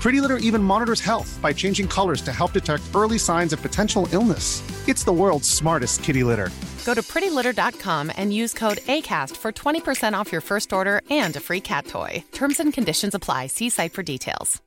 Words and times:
Pretty 0.00 0.22
Litter 0.22 0.38
even 0.38 0.62
monitors 0.62 1.00
health 1.00 1.38
by 1.42 1.52
changing 1.52 1.86
colors 1.86 2.22
to 2.22 2.32
help 2.32 2.52
detect 2.52 2.82
early 2.94 3.18
signs 3.18 3.52
of 3.52 3.60
potential 3.60 4.08
illness. 4.12 4.62
It's 4.88 5.04
the 5.04 5.12
world's 5.12 5.48
smartest 5.48 6.02
kitty 6.02 6.24
litter. 6.24 6.48
Go 6.86 6.94
to 6.94 7.02
prettylitter.com 7.02 8.10
and 8.16 8.32
use 8.32 8.54
code 8.54 8.78
ACAST 8.78 9.36
for 9.36 9.52
20% 9.52 10.14
off 10.14 10.32
your 10.32 10.40
first 10.40 10.72
order 10.72 11.02
and 11.10 11.36
a 11.36 11.40
free 11.40 11.60
cat 11.60 11.86
toy. 11.86 12.24
Terms 12.32 12.60
and 12.60 12.72
conditions 12.72 13.14
apply. 13.14 13.48
See 13.48 13.68
site 13.68 13.92
for 13.92 14.02
details. 14.02 14.62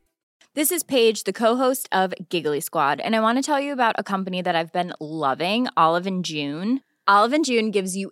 This 0.54 0.72
is 0.72 0.84
Paige, 0.84 1.24
the 1.24 1.34
co-host 1.34 1.90
of 1.92 2.14
Giggly 2.30 2.62
Squad, 2.62 3.00
and 3.00 3.16
I 3.16 3.22
want 3.22 3.40
to 3.40 3.42
tell 3.42 3.60
you 3.60 3.74
about 3.74 3.96
a 3.98 4.04
company 4.04 4.44
that 4.44 4.56
I've 4.56 4.72
been 4.72 4.94
loving, 5.00 5.68
Olive 5.76 6.06
and 6.06 6.24
June. 6.24 6.82
Olive 7.08 7.34
and 7.34 7.44
June 7.44 7.72
gives 7.72 7.98
you 7.98 8.12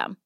system. 0.01 0.17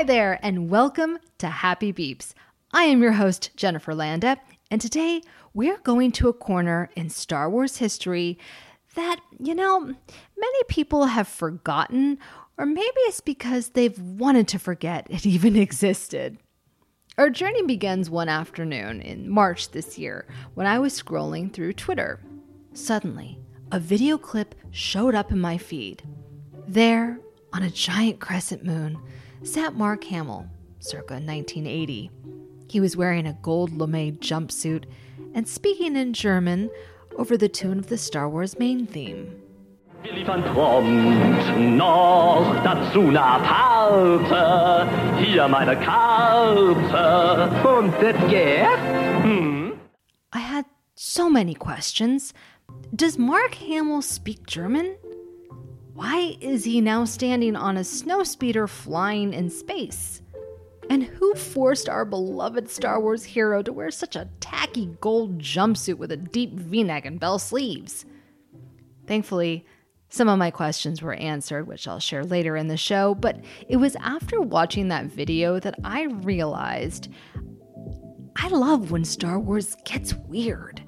Hi 0.00 0.04
there, 0.04 0.40
and 0.42 0.70
welcome 0.70 1.18
to 1.36 1.48
Happy 1.48 1.92
Beeps. 1.92 2.32
I 2.72 2.84
am 2.84 3.02
your 3.02 3.12
host, 3.12 3.50
Jennifer 3.54 3.94
Landa, 3.94 4.38
and 4.70 4.80
today 4.80 5.20
we're 5.52 5.76
going 5.76 6.10
to 6.12 6.30
a 6.30 6.32
corner 6.32 6.88
in 6.96 7.10
Star 7.10 7.50
Wars 7.50 7.76
history 7.76 8.38
that, 8.94 9.20
you 9.38 9.54
know, 9.54 9.78
many 9.80 10.62
people 10.68 11.04
have 11.04 11.28
forgotten, 11.28 12.16
or 12.56 12.64
maybe 12.64 12.96
it's 13.00 13.20
because 13.20 13.68
they've 13.68 13.98
wanted 13.98 14.48
to 14.48 14.58
forget 14.58 15.06
it 15.10 15.26
even 15.26 15.54
existed. 15.66 16.38
Our 17.18 17.28
journey 17.28 17.62
begins 17.64 18.08
one 18.08 18.30
afternoon 18.30 19.02
in 19.02 19.28
March 19.28 19.70
this 19.70 19.98
year 19.98 20.26
when 20.54 20.66
I 20.66 20.78
was 20.78 20.98
scrolling 20.98 21.52
through 21.52 21.74
Twitter. 21.74 22.22
Suddenly, 22.72 23.38
a 23.70 23.78
video 23.78 24.16
clip 24.16 24.54
showed 24.70 25.14
up 25.14 25.30
in 25.30 25.38
my 25.38 25.58
feed. 25.58 26.02
There, 26.66 27.20
on 27.52 27.62
a 27.62 27.68
giant 27.68 28.18
crescent 28.18 28.64
moon, 28.64 28.98
sat 29.42 29.74
Mark 29.74 30.04
Hamill, 30.04 30.46
circa 30.80 31.14
1980. 31.14 32.10
He 32.68 32.80
was 32.80 32.96
wearing 32.96 33.26
a 33.26 33.38
gold 33.42 33.72
lame 33.72 34.16
jumpsuit 34.18 34.84
and 35.34 35.48
speaking 35.48 35.96
in 35.96 36.12
German 36.12 36.70
over 37.16 37.36
the 37.36 37.48
tune 37.48 37.78
of 37.78 37.88
the 37.88 37.98
Star 37.98 38.28
Wars 38.28 38.58
main 38.58 38.86
theme. 38.86 39.42
Wir 40.02 40.12
liefern 40.14 40.42
prompt 40.44 41.58
noch 41.76 42.62
dazu 42.64 43.08
eine 43.08 43.20
Aparte. 43.20 44.88
Hier 45.18 45.46
meine 45.46 45.76
Karte. 45.76 47.50
Und 47.68 47.92
das 48.00 48.30
geht? 48.30 48.78
Hm? 49.22 49.72
I 50.32 50.38
had 50.38 50.64
so 50.94 51.28
many 51.28 51.54
questions. 51.54 52.32
Does 52.94 53.18
Mark 53.18 53.56
Hamill 53.56 54.00
speak 54.00 54.46
German? 54.46 54.96
Why 55.94 56.36
is 56.40 56.64
he 56.64 56.80
now 56.80 57.04
standing 57.04 57.56
on 57.56 57.76
a 57.76 57.80
snowspeeder 57.80 58.68
flying 58.68 59.32
in 59.32 59.50
space? 59.50 60.22
And 60.88 61.04
who 61.04 61.34
forced 61.34 61.88
our 61.88 62.04
beloved 62.04 62.68
Star 62.68 63.00
Wars 63.00 63.24
hero 63.24 63.62
to 63.62 63.72
wear 63.72 63.90
such 63.90 64.16
a 64.16 64.28
tacky 64.40 64.86
gold 65.00 65.38
jumpsuit 65.38 65.98
with 65.98 66.12
a 66.12 66.16
deep 66.16 66.52
v 66.52 66.82
neck 66.84 67.06
and 67.06 67.18
bell 67.18 67.38
sleeves? 67.38 68.04
Thankfully, 69.06 69.64
some 70.08 70.28
of 70.28 70.38
my 70.38 70.50
questions 70.50 71.02
were 71.02 71.14
answered, 71.14 71.66
which 71.66 71.86
I'll 71.86 72.00
share 72.00 72.24
later 72.24 72.56
in 72.56 72.68
the 72.68 72.76
show, 72.76 73.14
but 73.14 73.40
it 73.68 73.76
was 73.76 73.96
after 73.96 74.40
watching 74.40 74.88
that 74.88 75.06
video 75.06 75.60
that 75.60 75.78
I 75.84 76.04
realized 76.04 77.08
I 78.36 78.48
love 78.48 78.90
when 78.90 79.04
Star 79.04 79.38
Wars 79.38 79.76
gets 79.84 80.14
weird. 80.14 80.82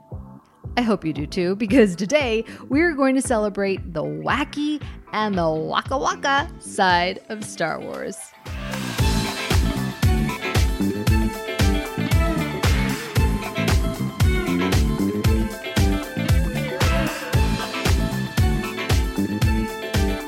I 0.75 0.81
hope 0.81 1.05
you 1.05 1.13
do 1.13 1.27
too, 1.27 1.55
because 1.57 1.95
today 1.95 2.47
we're 2.71 2.95
going 2.95 3.15
to 3.15 3.23
celebrate 3.23 3.93
the 3.93 4.03
wacky 4.03 4.83
and 5.13 5.37
the 5.37 5.49
waka 5.49 5.99
waka 5.99 6.51
side 6.61 7.23
of 7.29 7.45
Star 7.45 7.79
Wars. 7.79 8.17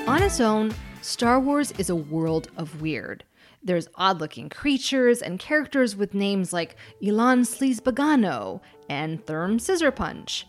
On 0.06 0.22
its 0.22 0.40
own, 0.40 0.74
Star 1.00 1.40
Wars 1.40 1.72
is 1.78 1.88
a 1.88 1.96
world 1.96 2.48
of 2.58 2.82
weird. 2.82 3.24
There's 3.64 3.88
odd 3.94 4.20
looking 4.20 4.50
creatures 4.50 5.22
and 5.22 5.38
characters 5.38 5.96
with 5.96 6.12
names 6.12 6.52
like 6.52 6.76
Elan 7.02 7.42
Sleazebagano 7.42 8.60
and 8.90 9.24
Therm 9.24 9.58
Scissorpunch. 9.58 10.44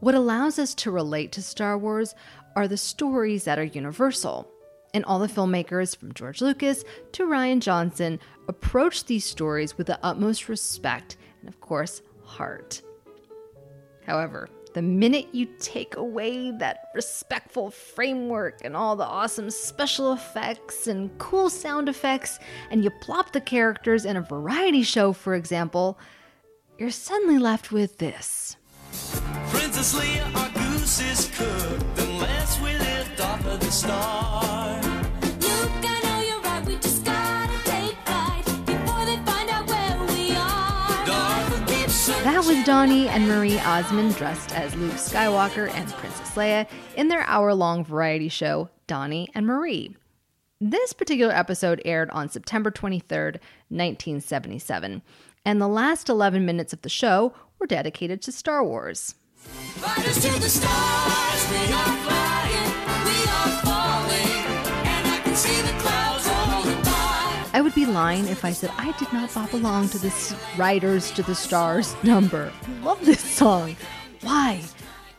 What 0.00 0.14
allows 0.14 0.58
us 0.58 0.74
to 0.76 0.90
relate 0.90 1.32
to 1.32 1.42
Star 1.42 1.78
Wars 1.78 2.14
are 2.54 2.68
the 2.68 2.76
stories 2.76 3.44
that 3.44 3.58
are 3.58 3.64
universal. 3.64 4.46
And 4.94 5.04
all 5.04 5.18
the 5.18 5.26
filmmakers, 5.26 5.96
from 5.96 6.12
George 6.12 6.40
Lucas 6.40 6.84
to 7.12 7.24
Rian 7.24 7.60
Johnson, 7.60 8.20
approach 8.46 9.04
these 9.04 9.24
stories 9.24 9.76
with 9.76 9.86
the 9.86 9.98
utmost 10.02 10.48
respect 10.48 11.16
and, 11.40 11.48
of 11.48 11.60
course, 11.60 12.02
heart. 12.24 12.82
However, 14.06 14.48
the 14.68 14.82
minute 14.82 15.28
you 15.32 15.46
take 15.58 15.96
away 15.96 16.50
that 16.52 16.90
respectful 16.94 17.70
framework 17.70 18.60
and 18.64 18.76
all 18.76 18.96
the 18.96 19.04
awesome 19.04 19.50
special 19.50 20.12
effects 20.12 20.86
and 20.86 21.16
cool 21.18 21.50
sound 21.50 21.88
effects, 21.88 22.38
and 22.70 22.84
you 22.84 22.90
plop 22.90 23.32
the 23.32 23.40
characters 23.40 24.04
in 24.04 24.16
a 24.16 24.20
variety 24.20 24.82
show, 24.82 25.12
for 25.12 25.34
example, 25.34 25.98
you're 26.78 26.90
suddenly 26.90 27.38
left 27.38 27.72
with 27.72 27.98
this. 27.98 28.56
Princess 29.50 29.94
Leia, 29.94 30.34
our 30.36 30.50
goose 30.50 31.00
is 31.00 31.30
cooked 31.36 31.98
unless 31.98 32.60
we 32.60 32.72
lift 32.72 33.20
off 33.20 33.44
of 33.46 33.60
the. 33.60 34.77
That 42.08 42.42
was 42.46 42.64
Donnie 42.64 43.06
and 43.06 43.28
Marie 43.28 43.58
Osmond 43.58 44.16
dressed 44.16 44.54
as 44.56 44.74
Luke 44.76 44.94
Skywalker 44.94 45.70
and 45.70 45.92
Princess 45.92 46.30
Leia 46.30 46.66
in 46.96 47.08
their 47.08 47.22
hour 47.24 47.52
long 47.52 47.84
variety 47.84 48.30
show, 48.30 48.70
Donnie 48.86 49.28
and 49.34 49.46
Marie. 49.46 49.94
This 50.58 50.94
particular 50.94 51.34
episode 51.34 51.82
aired 51.84 52.08
on 52.08 52.30
September 52.30 52.70
23rd, 52.70 53.34
1977, 53.68 55.02
and 55.44 55.60
the 55.60 55.68
last 55.68 56.08
11 56.08 56.46
minutes 56.46 56.72
of 56.72 56.80
the 56.80 56.88
show 56.88 57.34
were 57.58 57.66
dedicated 57.66 58.22
to 58.22 58.32
Star 58.32 58.64
Wars. 58.64 59.14
To 59.44 59.50
the 60.40 60.48
stars, 60.48 61.50
we 61.50 61.72
are 61.74 61.96
flying, 62.06 63.04
we 63.04 63.16
are 63.28 63.62
falling, 63.62 63.77
lying 67.88 68.26
if 68.26 68.44
I 68.44 68.52
said 68.52 68.70
I 68.76 68.92
did 68.98 69.12
not 69.12 69.32
bop 69.34 69.52
along 69.52 69.88
to 69.90 69.98
this 69.98 70.34
Riders 70.56 71.10
to 71.12 71.22
the 71.22 71.34
Stars 71.34 71.94
number. 72.02 72.52
I 72.66 72.84
love 72.84 73.04
this 73.04 73.20
song. 73.20 73.76
Why? 74.22 74.60
I 74.62 74.68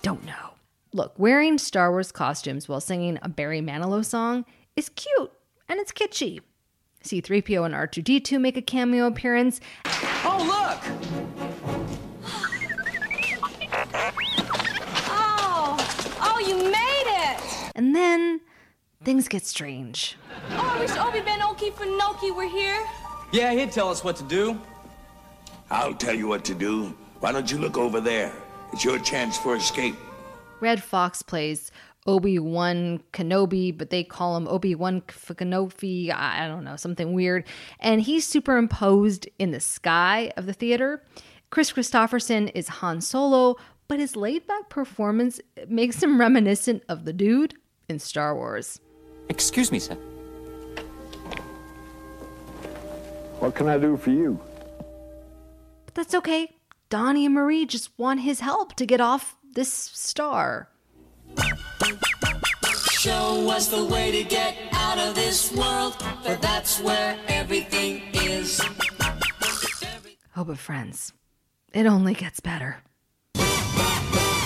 don't 0.01 0.25
know. 0.25 0.53
Look, 0.93 1.13
wearing 1.17 1.57
Star 1.57 1.91
Wars 1.91 2.11
costumes 2.11 2.67
while 2.67 2.81
singing 2.81 3.19
a 3.21 3.29
Barry 3.29 3.61
Manilow 3.61 4.03
song 4.03 4.45
is 4.75 4.89
cute 4.89 5.31
and 5.67 5.79
it's 5.79 5.91
kitschy. 5.91 6.39
C3PO 7.03 7.65
and 7.65 7.73
R2D2 7.75 8.41
make 8.41 8.57
a 8.57 8.61
cameo 8.61 9.05
appearance, 9.07 9.61
Oh, 10.25 10.37
look! 10.45 11.89
Oh, 15.11 15.77
oh, 16.21 16.39
you 16.45 16.55
made 16.57 16.73
it! 17.31 17.71
and 17.75 17.95
then 17.95 18.41
things 19.03 19.29
get 19.29 19.45
strange. 19.45 20.17
Oh, 20.51 20.75
I 20.75 20.79
wish 20.79 20.91
Obi 20.97 21.21
Ben 21.21 21.41
Oki 21.41 21.69
for 21.71 21.85
Noki 21.85 22.35
were 22.35 22.47
here. 22.47 22.85
Yeah, 23.31 23.53
he'd 23.53 23.71
tell 23.71 23.89
us 23.89 24.03
what 24.03 24.17
to 24.17 24.23
do. 24.23 24.59
I'll 25.71 25.93
tell 25.93 26.13
you 26.13 26.27
what 26.27 26.43
to 26.45 26.53
do. 26.53 26.95
Why 27.19 27.31
don't 27.31 27.49
you 27.49 27.59
look 27.59 27.77
over 27.77 28.01
there? 28.01 28.33
It's 28.73 28.83
your 28.83 28.99
chance 28.99 29.37
for 29.37 29.55
escape. 29.55 29.95
Redd 30.59 30.83
Foxx 30.83 31.21
plays 31.21 31.71
Obi 32.07 32.39
Wan 32.39 33.01
Kenobi, 33.13 33.75
but 33.75 33.89
they 33.89 34.03
call 34.03 34.35
him 34.35 34.47
Obi 34.47 34.75
Wan 34.75 35.01
Kenobi. 35.01 36.11
I 36.11 36.45
I 36.45 36.47
don't 36.47 36.65
know, 36.65 36.75
something 36.75 37.13
weird. 37.13 37.45
And 37.79 38.01
he's 38.01 38.27
superimposed 38.27 39.29
in 39.37 39.51
the 39.51 39.59
sky 39.61 40.33
of 40.35 40.45
the 40.45 40.53
theater. 40.53 41.03
Kris 41.51 41.71
Kristofferson 41.71 42.51
is 42.53 42.67
Han 42.67 42.99
Solo, 42.99 43.55
but 43.87 43.99
his 43.99 44.15
laid 44.15 44.45
back 44.45 44.69
performance 44.69 45.39
makes 45.69 46.03
him 46.03 46.19
reminiscent 46.25 46.83
of 46.89 47.05
the 47.05 47.13
dude 47.13 47.53
in 47.87 47.99
Star 47.99 48.35
Wars. 48.35 48.79
Excuse 49.29 49.71
me, 49.71 49.79
sir. 49.79 49.95
What 53.39 53.55
can 53.55 53.67
I 53.67 53.77
do 53.77 53.95
for 53.95 54.09
you? 54.09 54.39
But 55.85 55.95
that's 55.95 56.13
okay. 56.15 56.51
Donnie 56.89 57.25
and 57.25 57.35
Marie 57.35 57.65
just 57.65 57.97
want 57.97 58.21
his 58.21 58.41
help 58.41 58.75
to 58.75 58.85
get 58.85 58.99
off 58.99 59.37
this 59.53 59.71
star. 59.71 60.69
Show 62.91 63.49
us 63.49 63.67
the 63.69 63.85
way 63.85 64.11
to 64.11 64.23
get 64.27 64.57
out 64.73 64.97
of 64.97 65.15
this 65.15 65.53
world, 65.53 65.95
for 66.23 66.35
that's 66.35 66.81
where 66.81 67.17
everything 67.27 68.01
is. 68.13 68.59
Oh, 70.35 70.43
but 70.43 70.57
friends, 70.57 71.13
it 71.71 71.85
only 71.85 72.13
gets 72.13 72.39
better. 72.39 72.83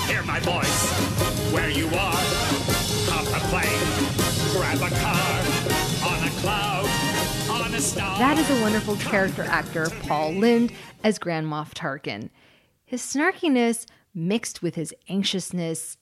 Hear 0.08 0.22
my 0.24 0.40
voice 0.42 1.52
where 1.52 1.70
you 1.70 1.88
are. 1.88 2.43
Hop 4.76 4.92
a 4.92 4.96
a 4.96 4.98
car, 4.98 6.18
on 6.18 6.28
a 6.28 6.32
cloud, 6.42 6.86
on 7.48 7.76
a 7.76 7.80
star. 7.80 8.18
That 8.18 8.40
is 8.40 8.50
a 8.50 8.60
wonderful 8.64 8.96
character 8.96 9.44
actor, 9.44 9.92
Paul 10.08 10.34
Lynde, 10.34 10.72
as 11.04 11.20
Grand 11.20 11.46
Moff 11.46 11.76
Tarkin. 11.76 12.32
His 12.84 13.04
snarkiness 13.04 13.86
mixed 14.16 14.64
with 14.64 14.74
his 14.74 14.92
anxiousness 15.08 15.98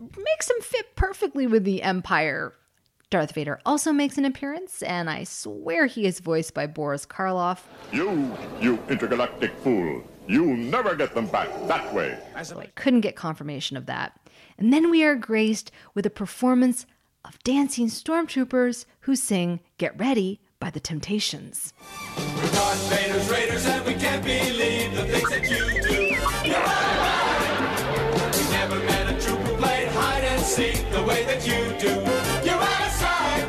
makes 0.00 0.50
him 0.50 0.60
fit 0.60 0.96
perfectly 0.96 1.46
with 1.46 1.62
the 1.62 1.82
Empire. 1.82 2.52
Darth 3.10 3.30
Vader 3.30 3.60
also 3.64 3.92
makes 3.92 4.18
an 4.18 4.24
appearance, 4.24 4.82
and 4.82 5.08
I 5.08 5.22
swear 5.22 5.86
he 5.86 6.04
is 6.04 6.18
voiced 6.18 6.52
by 6.52 6.66
Boris 6.66 7.06
Karloff. 7.06 7.60
You, 7.92 8.36
you 8.60 8.80
intergalactic 8.88 9.52
fool. 9.58 10.02
You'll 10.26 10.56
never 10.56 10.96
get 10.96 11.14
them 11.14 11.28
back 11.28 11.48
that 11.68 11.94
way. 11.94 12.18
So 12.42 12.58
I 12.58 12.66
couldn't 12.74 13.02
get 13.02 13.14
confirmation 13.14 13.76
of 13.76 13.86
that. 13.86 14.18
And 14.58 14.72
then 14.72 14.90
we 14.90 15.04
are 15.04 15.14
graced 15.14 15.70
with 15.94 16.04
a 16.06 16.10
performance 16.10 16.86
of 17.26 17.42
dancing 17.42 17.88
stormtroopers 17.88 18.84
who 19.00 19.16
sing 19.16 19.60
Get 19.78 19.98
Ready 19.98 20.40
by 20.60 20.70
the 20.70 20.80
Temptations. 20.80 21.72
We're 22.16 22.50
Darth 22.52 22.88
Vader's 22.88 23.28
Raiders, 23.28 23.66
and 23.66 23.84
we 23.84 23.94
can't 23.94 24.24
believe 24.24 24.94
the 24.94 25.04
things 25.04 25.28
that 25.30 25.42
you 25.42 25.82
do. 25.82 26.16
We 28.32 28.42
never 28.52 28.78
met 28.86 29.08
a 29.12 29.20
troop 29.20 29.40
who 29.40 29.56
played 29.56 29.88
hide 29.88 30.24
and 30.24 30.40
seek 30.42 30.88
the 30.92 31.02
way 31.02 31.24
that 31.24 31.46
you 31.46 31.74
do. 31.78 32.00
You're 32.48 32.60
out 32.60 32.86
of 32.86 32.92
sight, 32.92 33.46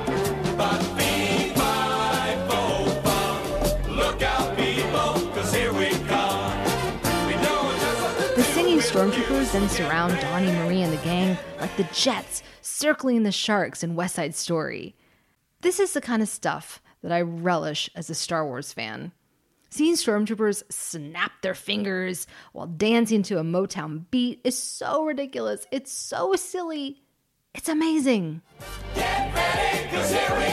but 0.57 0.81
be 0.97 1.53
foe. 1.55 2.85
Look 3.93 4.21
out, 4.21 4.57
people, 4.57 5.31
'cause 5.31 5.53
here 5.53 5.71
we 5.71 5.89
come. 6.07 6.63
We 7.27 7.35
know 7.35 7.71
just 7.79 8.01
what 8.01 8.35
The 8.35 8.43
singing 8.43 8.79
stormtroopers 8.79 9.51
then 9.51 9.69
surround 9.69 10.19
Donnie, 10.19 10.51
Marie, 10.51 10.81
and 10.81 10.91
the 10.91 11.03
gang 11.03 11.37
like 11.59 11.75
the 11.77 11.85
jets 11.93 12.43
circling 12.77 13.23
the 13.23 13.31
sharks 13.31 13.81
in 13.81 13.95
West 13.95 14.13
Side 14.13 14.35
Story. 14.35 14.95
This 15.61 15.79
is 15.79 15.93
the 15.93 16.01
kind 16.01 16.21
of 16.21 16.29
stuff 16.29 16.79
that 17.01 17.11
I 17.11 17.21
relish 17.21 17.89
as 17.95 18.07
a 18.11 18.13
Star 18.13 18.45
Wars 18.45 18.71
fan. 18.71 19.11
Seeing 19.71 19.95
stormtroopers 19.95 20.61
snap 20.71 21.31
their 21.41 21.55
fingers 21.55 22.27
while 22.53 22.67
dancing 22.67 23.23
to 23.23 23.39
a 23.39 23.43
Motown 23.43 24.05
beat 24.11 24.41
is 24.43 24.55
so 24.55 25.03
ridiculous. 25.03 25.65
It's 25.71 25.91
so 25.91 26.35
silly. 26.35 27.01
It's 27.55 27.67
amazing. 27.67 28.43
Get 28.93 29.33
ready, 29.33 29.89
'cause 29.89 30.11
here 30.11 30.29
we. 30.37 30.45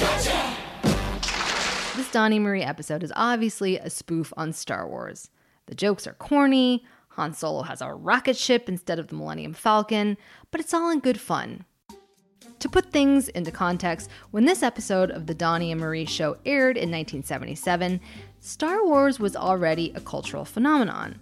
Gotcha. 0.00 0.56
This 1.98 2.10
Donnie 2.10 2.38
Marie 2.38 2.62
episode 2.62 3.02
is 3.02 3.12
obviously 3.14 3.76
a 3.76 3.90
spoof 3.90 4.32
on 4.38 4.54
Star 4.54 4.88
Wars. 4.88 5.28
The 5.66 5.74
jokes 5.74 6.06
are 6.06 6.14
corny, 6.14 6.82
Han 7.20 7.34
Solo 7.34 7.60
has 7.64 7.82
a 7.82 7.92
rocket 7.92 8.34
ship 8.34 8.66
instead 8.66 8.98
of 8.98 9.08
the 9.08 9.14
Millennium 9.14 9.52
Falcon, 9.52 10.16
but 10.50 10.58
it's 10.58 10.72
all 10.72 10.88
in 10.88 11.00
good 11.00 11.20
fun. 11.20 11.66
To 12.60 12.68
put 12.70 12.92
things 12.92 13.28
into 13.28 13.50
context, 13.50 14.08
when 14.30 14.46
this 14.46 14.62
episode 14.62 15.10
of 15.10 15.26
The 15.26 15.34
Donnie 15.34 15.70
and 15.70 15.78
Marie 15.78 16.06
Show 16.06 16.38
aired 16.46 16.78
in 16.78 16.90
1977, 16.90 18.00
Star 18.40 18.86
Wars 18.86 19.20
was 19.20 19.36
already 19.36 19.92
a 19.94 20.00
cultural 20.00 20.46
phenomenon. 20.46 21.20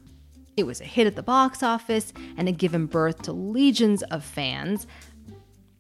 It 0.57 0.67
was 0.67 0.81
a 0.81 0.85
hit 0.85 1.09
at 1.09 1.17
the 1.17 1.23
box 1.23 1.65
office 1.65 2.13
and 2.37 2.47
had 2.47 2.59
given 2.59 2.87
birth 2.87 3.23
to 3.23 3.33
legions 3.33 4.05
of 4.05 4.23
fans. 4.23 4.87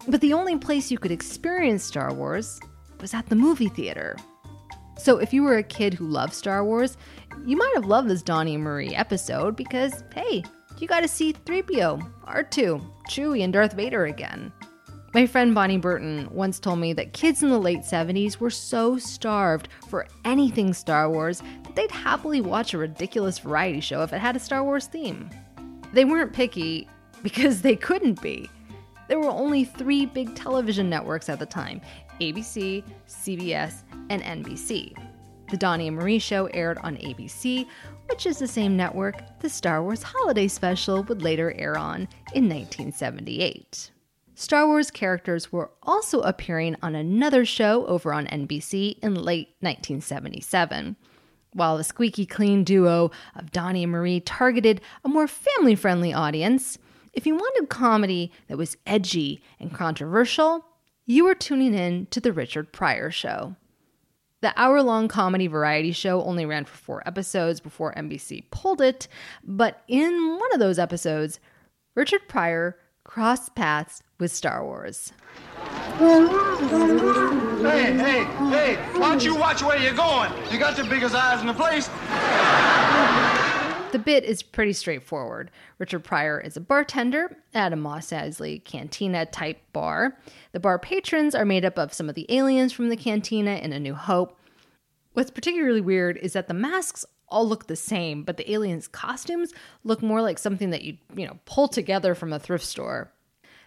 But 0.08 0.20
the 0.20 0.32
only 0.32 0.58
place 0.58 0.90
you 0.90 0.98
could 0.98 1.12
experience 1.12 1.84
Star 1.84 2.12
Wars 2.12 2.58
was 3.00 3.14
at 3.14 3.28
the 3.28 3.36
movie 3.36 3.68
theater. 3.68 4.16
So 4.96 5.18
if 5.18 5.32
you 5.32 5.44
were 5.44 5.58
a 5.58 5.62
kid 5.62 5.94
who 5.94 6.08
loved 6.08 6.34
Star 6.34 6.64
Wars, 6.64 6.96
you 7.46 7.56
might 7.56 7.72
have 7.74 7.86
loved 7.86 8.08
this 8.08 8.22
Donnie 8.22 8.54
and 8.54 8.64
Marie 8.64 8.94
episode 8.94 9.56
because, 9.56 10.04
hey, 10.14 10.44
you 10.78 10.86
got 10.86 11.00
to 11.00 11.08
see 11.08 11.32
3PO, 11.32 12.24
R2, 12.24 12.90
Chewie, 13.08 13.42
and 13.42 13.52
Darth 13.52 13.72
Vader 13.72 14.06
again. 14.06 14.52
My 15.14 15.26
friend 15.26 15.54
Bonnie 15.54 15.78
Burton 15.78 16.28
once 16.30 16.60
told 16.60 16.78
me 16.78 16.92
that 16.92 17.14
kids 17.14 17.42
in 17.42 17.48
the 17.48 17.58
late 17.58 17.80
70s 17.80 18.38
were 18.38 18.50
so 18.50 18.98
starved 18.98 19.68
for 19.88 20.06
anything 20.24 20.74
Star 20.74 21.10
Wars 21.10 21.40
that 21.64 21.74
they'd 21.74 21.90
happily 21.90 22.40
watch 22.40 22.74
a 22.74 22.78
ridiculous 22.78 23.38
variety 23.38 23.80
show 23.80 24.02
if 24.02 24.12
it 24.12 24.18
had 24.18 24.36
a 24.36 24.40
Star 24.40 24.62
Wars 24.62 24.86
theme. 24.86 25.30
They 25.94 26.04
weren't 26.04 26.34
picky 26.34 26.88
because 27.22 27.62
they 27.62 27.74
couldn't 27.74 28.20
be. 28.20 28.50
There 29.08 29.18
were 29.18 29.30
only 29.30 29.64
three 29.64 30.04
big 30.04 30.34
television 30.34 30.90
networks 30.90 31.30
at 31.30 31.38
the 31.38 31.46
time 31.46 31.80
ABC, 32.20 32.84
CBS, 33.08 33.82
and 34.10 34.22
NBC. 34.22 34.94
The 35.50 35.56
Donnie 35.56 35.88
and 35.88 35.96
Marie 35.96 36.18
show 36.18 36.46
aired 36.46 36.76
on 36.78 36.96
ABC, 36.96 37.66
which 38.10 38.26
is 38.26 38.38
the 38.38 38.46
same 38.46 38.76
network 38.76 39.40
the 39.40 39.48
Star 39.48 39.82
Wars 39.82 40.02
Holiday 40.02 40.46
Special 40.46 41.02
would 41.04 41.22
later 41.22 41.54
air 41.56 41.78
on 41.78 42.02
in 42.34 42.50
1978. 42.50 43.90
Star 44.34 44.66
Wars 44.66 44.90
characters 44.90 45.50
were 45.50 45.70
also 45.82 46.20
appearing 46.20 46.76
on 46.82 46.94
another 46.94 47.46
show 47.46 47.86
over 47.86 48.12
on 48.12 48.26
NBC 48.26 48.98
in 48.98 49.14
late 49.14 49.48
1977. 49.60 50.96
While 51.54 51.78
the 51.78 51.84
squeaky 51.84 52.26
clean 52.26 52.62
duo 52.62 53.10
of 53.34 53.50
Donnie 53.50 53.84
and 53.84 53.92
Marie 53.92 54.20
targeted 54.20 54.82
a 55.02 55.08
more 55.08 55.26
family 55.26 55.74
friendly 55.74 56.12
audience, 56.12 56.76
if 57.14 57.26
you 57.26 57.34
wanted 57.34 57.70
comedy 57.70 58.30
that 58.48 58.58
was 58.58 58.76
edgy 58.86 59.42
and 59.58 59.72
controversial, 59.72 60.66
you 61.06 61.24
were 61.24 61.34
tuning 61.34 61.72
in 61.72 62.06
to 62.10 62.20
The 62.20 62.34
Richard 62.34 62.70
Pryor 62.70 63.10
Show. 63.10 63.56
The 64.40 64.52
hour 64.56 64.82
long 64.82 65.08
comedy 65.08 65.48
variety 65.48 65.90
show 65.90 66.22
only 66.22 66.46
ran 66.46 66.64
for 66.64 66.76
four 66.76 67.02
episodes 67.06 67.58
before 67.58 67.92
NBC 67.94 68.44
pulled 68.52 68.80
it, 68.80 69.08
but 69.42 69.82
in 69.88 70.36
one 70.38 70.52
of 70.52 70.60
those 70.60 70.78
episodes, 70.78 71.40
Richard 71.96 72.28
Pryor 72.28 72.76
crossed 73.02 73.56
paths 73.56 74.04
with 74.20 74.30
Star 74.30 74.64
Wars. 74.64 75.12
Hey, 75.98 77.92
hey, 77.92 78.24
hey, 78.24 78.76
why 78.92 79.08
don't 79.08 79.24
you 79.24 79.34
watch 79.34 79.64
where 79.64 79.76
you're 79.76 79.92
going? 79.94 80.30
You 80.52 80.58
got 80.60 80.76
the 80.76 80.84
biggest 80.84 81.16
eyes 81.16 81.40
in 81.40 81.48
the 81.48 81.54
place. 81.54 81.88
The 83.90 83.98
bit 83.98 84.24
is 84.24 84.42
pretty 84.42 84.74
straightforward. 84.74 85.50
Richard 85.78 86.04
Pryor 86.04 86.38
is 86.38 86.58
a 86.58 86.60
bartender 86.60 87.38
at 87.54 87.72
a 87.72 87.76
Mos 87.76 88.10
Eisley 88.10 88.62
cantina 88.62 89.24
type 89.24 89.60
bar. 89.72 90.18
The 90.52 90.60
bar 90.60 90.78
patrons 90.78 91.34
are 91.34 91.46
made 91.46 91.64
up 91.64 91.78
of 91.78 91.94
some 91.94 92.10
of 92.10 92.14
the 92.14 92.26
aliens 92.28 92.72
from 92.72 92.90
the 92.90 92.96
cantina 92.96 93.52
in 93.52 93.72
A 93.72 93.80
New 93.80 93.94
Hope. 93.94 94.38
What's 95.14 95.30
particularly 95.30 95.80
weird 95.80 96.18
is 96.18 96.34
that 96.34 96.48
the 96.48 96.54
masks 96.54 97.06
all 97.28 97.48
look 97.48 97.66
the 97.66 97.76
same, 97.76 98.24
but 98.24 98.36
the 98.36 98.52
aliens' 98.52 98.88
costumes 98.88 99.54
look 99.84 100.02
more 100.02 100.20
like 100.20 100.38
something 100.38 100.68
that 100.70 100.82
you, 100.82 100.98
you 101.14 101.26
know, 101.26 101.38
pull 101.46 101.66
together 101.66 102.14
from 102.14 102.32
a 102.32 102.38
thrift 102.38 102.66
store. 102.66 103.10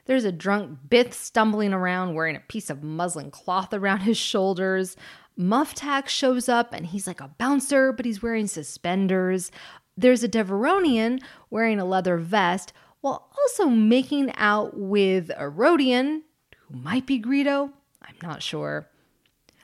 There's 0.05 0.25
a 0.25 0.31
drunk 0.31 0.79
Bith 0.87 1.13
stumbling 1.13 1.73
around 1.73 2.13
wearing 2.13 2.35
a 2.35 2.41
piece 2.41 2.69
of 2.69 2.83
muslin 2.83 3.31
cloth 3.31 3.73
around 3.73 3.99
his 3.99 4.17
shoulders. 4.17 4.95
Muftak 5.39 6.07
shows 6.07 6.49
up 6.49 6.73
and 6.73 6.85
he's 6.85 7.07
like 7.07 7.21
a 7.21 7.31
bouncer, 7.37 7.91
but 7.91 8.05
he's 8.05 8.21
wearing 8.21 8.47
suspenders. 8.47 9.51
There's 9.97 10.23
a 10.23 10.29
Devaronian 10.29 11.21
wearing 11.49 11.79
a 11.79 11.85
leather 11.85 12.17
vest 12.17 12.73
while 13.01 13.29
also 13.37 13.67
making 13.67 14.31
out 14.35 14.77
with 14.77 15.29
a 15.31 15.49
Rodian, 15.49 16.21
who 16.67 16.77
might 16.77 17.05
be 17.05 17.19
Greedo. 17.21 17.71
I'm 18.01 18.15
not 18.21 18.41
sure. 18.41 18.87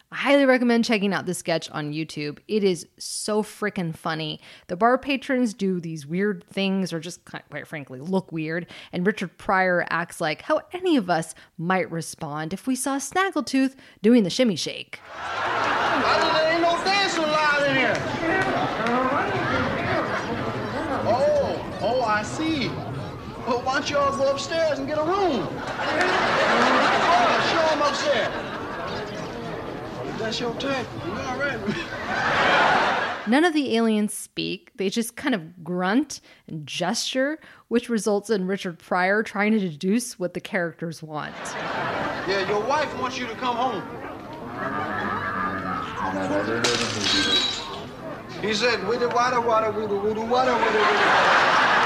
I 0.09 0.15
highly 0.15 0.45
recommend 0.45 0.85
checking 0.85 1.13
out 1.13 1.25
this 1.25 1.39
sketch 1.39 1.69
on 1.71 1.91
YouTube. 1.91 2.39
It 2.47 2.63
is 2.63 2.87
so 2.97 3.43
freaking 3.43 3.93
funny. 3.93 4.39
The 4.67 4.77
bar 4.77 4.97
patrons 4.97 5.53
do 5.53 5.81
these 5.81 6.07
weird 6.07 6.45
things, 6.49 6.93
or 6.93 7.01
just 7.01 7.25
quite 7.25 7.67
frankly 7.67 7.99
look 7.99 8.31
weird, 8.31 8.67
and 8.93 9.05
Richard 9.05 9.37
Pryor 9.37 9.85
acts 9.89 10.21
like 10.21 10.43
how 10.43 10.61
any 10.71 10.95
of 10.95 11.09
us 11.09 11.35
might 11.57 11.91
respond 11.91 12.53
if 12.53 12.67
we 12.67 12.75
saw 12.75 12.97
Snaggletooth 12.97 13.75
doing 14.01 14.23
the 14.23 14.29
shimmy 14.29 14.55
shake. 14.55 15.01
There 15.13 16.53
ain't 16.53 16.61
no 16.61 16.81
dancing 16.85 17.25
allowed 17.25 17.67
in 17.67 17.75
here. 17.75 17.97
Oh, 21.09 21.79
oh, 21.81 22.01
I 22.03 22.23
see. 22.23 22.71
Well, 23.47 23.61
why 23.61 23.75
don't 23.75 23.89
y'all 23.89 24.15
go 24.17 24.29
upstairs 24.29 24.77
and 24.77 24.87
get 24.87 24.97
a 24.97 25.03
room? 25.03 25.47
Show 27.47 27.65
'em 27.71 27.81
upstairs. 27.81 28.33
That's 30.19 30.39
your 30.39 30.53
type. 30.55 30.85
You 31.05 31.11
all 31.13 31.37
right? 31.37 33.27
None 33.27 33.45
of 33.45 33.53
the 33.53 33.75
aliens 33.77 34.13
speak, 34.13 34.71
they 34.75 34.89
just 34.89 35.15
kind 35.15 35.33
of 35.33 35.63
grunt 35.63 36.19
and 36.47 36.67
gesture, 36.67 37.39
which 37.67 37.87
results 37.89 38.29
in 38.29 38.47
Richard 38.47 38.79
Pryor 38.79 39.23
trying 39.23 39.51
to 39.53 39.59
deduce 39.59 40.17
what 40.19 40.33
the 40.33 40.39
characters 40.41 41.01
want. 41.01 41.35
Yeah, 42.27 42.49
your 42.49 42.61
wife 42.61 42.93
wants 42.99 43.17
you 43.17 43.27
to 43.27 43.35
come 43.35 43.55
home. 43.55 43.81
He 48.41 48.53
said, 48.53 48.85
witty 48.87 49.05
wada 49.07 49.39
wada 49.41 49.71
witty 49.71 49.93
witty 49.95 50.21
wada 50.21 50.53
witty 50.53 50.77
witty. 50.77 51.76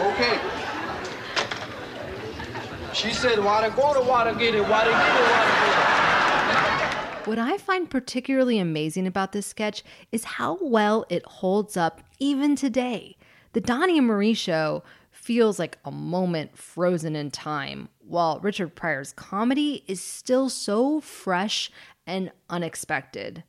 Okay. 0.00 0.40
She 2.92 3.12
said, 3.12 3.38
wada 3.42 3.70
go 3.70 3.94
to 3.94 4.00
wada 4.08 4.34
get 4.38 4.54
it, 4.54 4.62
wada 4.62 4.90
get 4.90 5.16
it, 5.16 5.20
wada 5.20 5.50
get 5.50 7.20
it. 7.20 7.26
What 7.26 7.38
I 7.38 7.58
find 7.58 7.90
particularly 7.90 8.58
amazing 8.58 9.06
about 9.06 9.32
this 9.32 9.46
sketch 9.46 9.82
is 10.12 10.24
how 10.24 10.58
well 10.60 11.04
it 11.08 11.24
holds 11.26 11.76
up 11.76 12.00
even 12.18 12.56
today. 12.56 13.16
The 13.52 13.60
Donnie 13.60 13.98
and 13.98 14.06
Marie 14.06 14.34
show 14.34 14.82
feels 15.10 15.58
like 15.58 15.78
a 15.84 15.90
moment 15.90 16.56
frozen 16.56 17.16
in 17.16 17.30
time, 17.30 17.88
while 17.98 18.38
Richard 18.40 18.76
Pryor's 18.76 19.12
comedy 19.12 19.82
is 19.88 20.00
still 20.00 20.48
so 20.48 21.00
fresh 21.00 21.70
and 22.06 22.30
unexpected. 22.48 23.42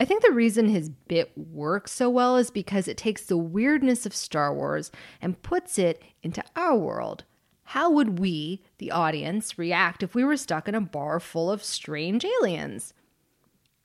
I 0.00 0.04
think 0.04 0.22
the 0.22 0.30
reason 0.30 0.68
his 0.68 0.88
bit 0.88 1.32
works 1.36 1.90
so 1.90 2.08
well 2.08 2.36
is 2.36 2.50
because 2.50 2.86
it 2.86 2.96
takes 2.96 3.24
the 3.24 3.36
weirdness 3.36 4.06
of 4.06 4.14
Star 4.14 4.54
Wars 4.54 4.92
and 5.20 5.42
puts 5.42 5.78
it 5.78 6.02
into 6.22 6.42
our 6.54 6.76
world. 6.76 7.24
How 7.64 7.90
would 7.90 8.20
we, 8.20 8.62
the 8.78 8.92
audience, 8.92 9.58
react 9.58 10.02
if 10.02 10.14
we 10.14 10.24
were 10.24 10.36
stuck 10.36 10.68
in 10.68 10.74
a 10.74 10.80
bar 10.80 11.18
full 11.18 11.50
of 11.50 11.64
strange 11.64 12.24
aliens? 12.24 12.94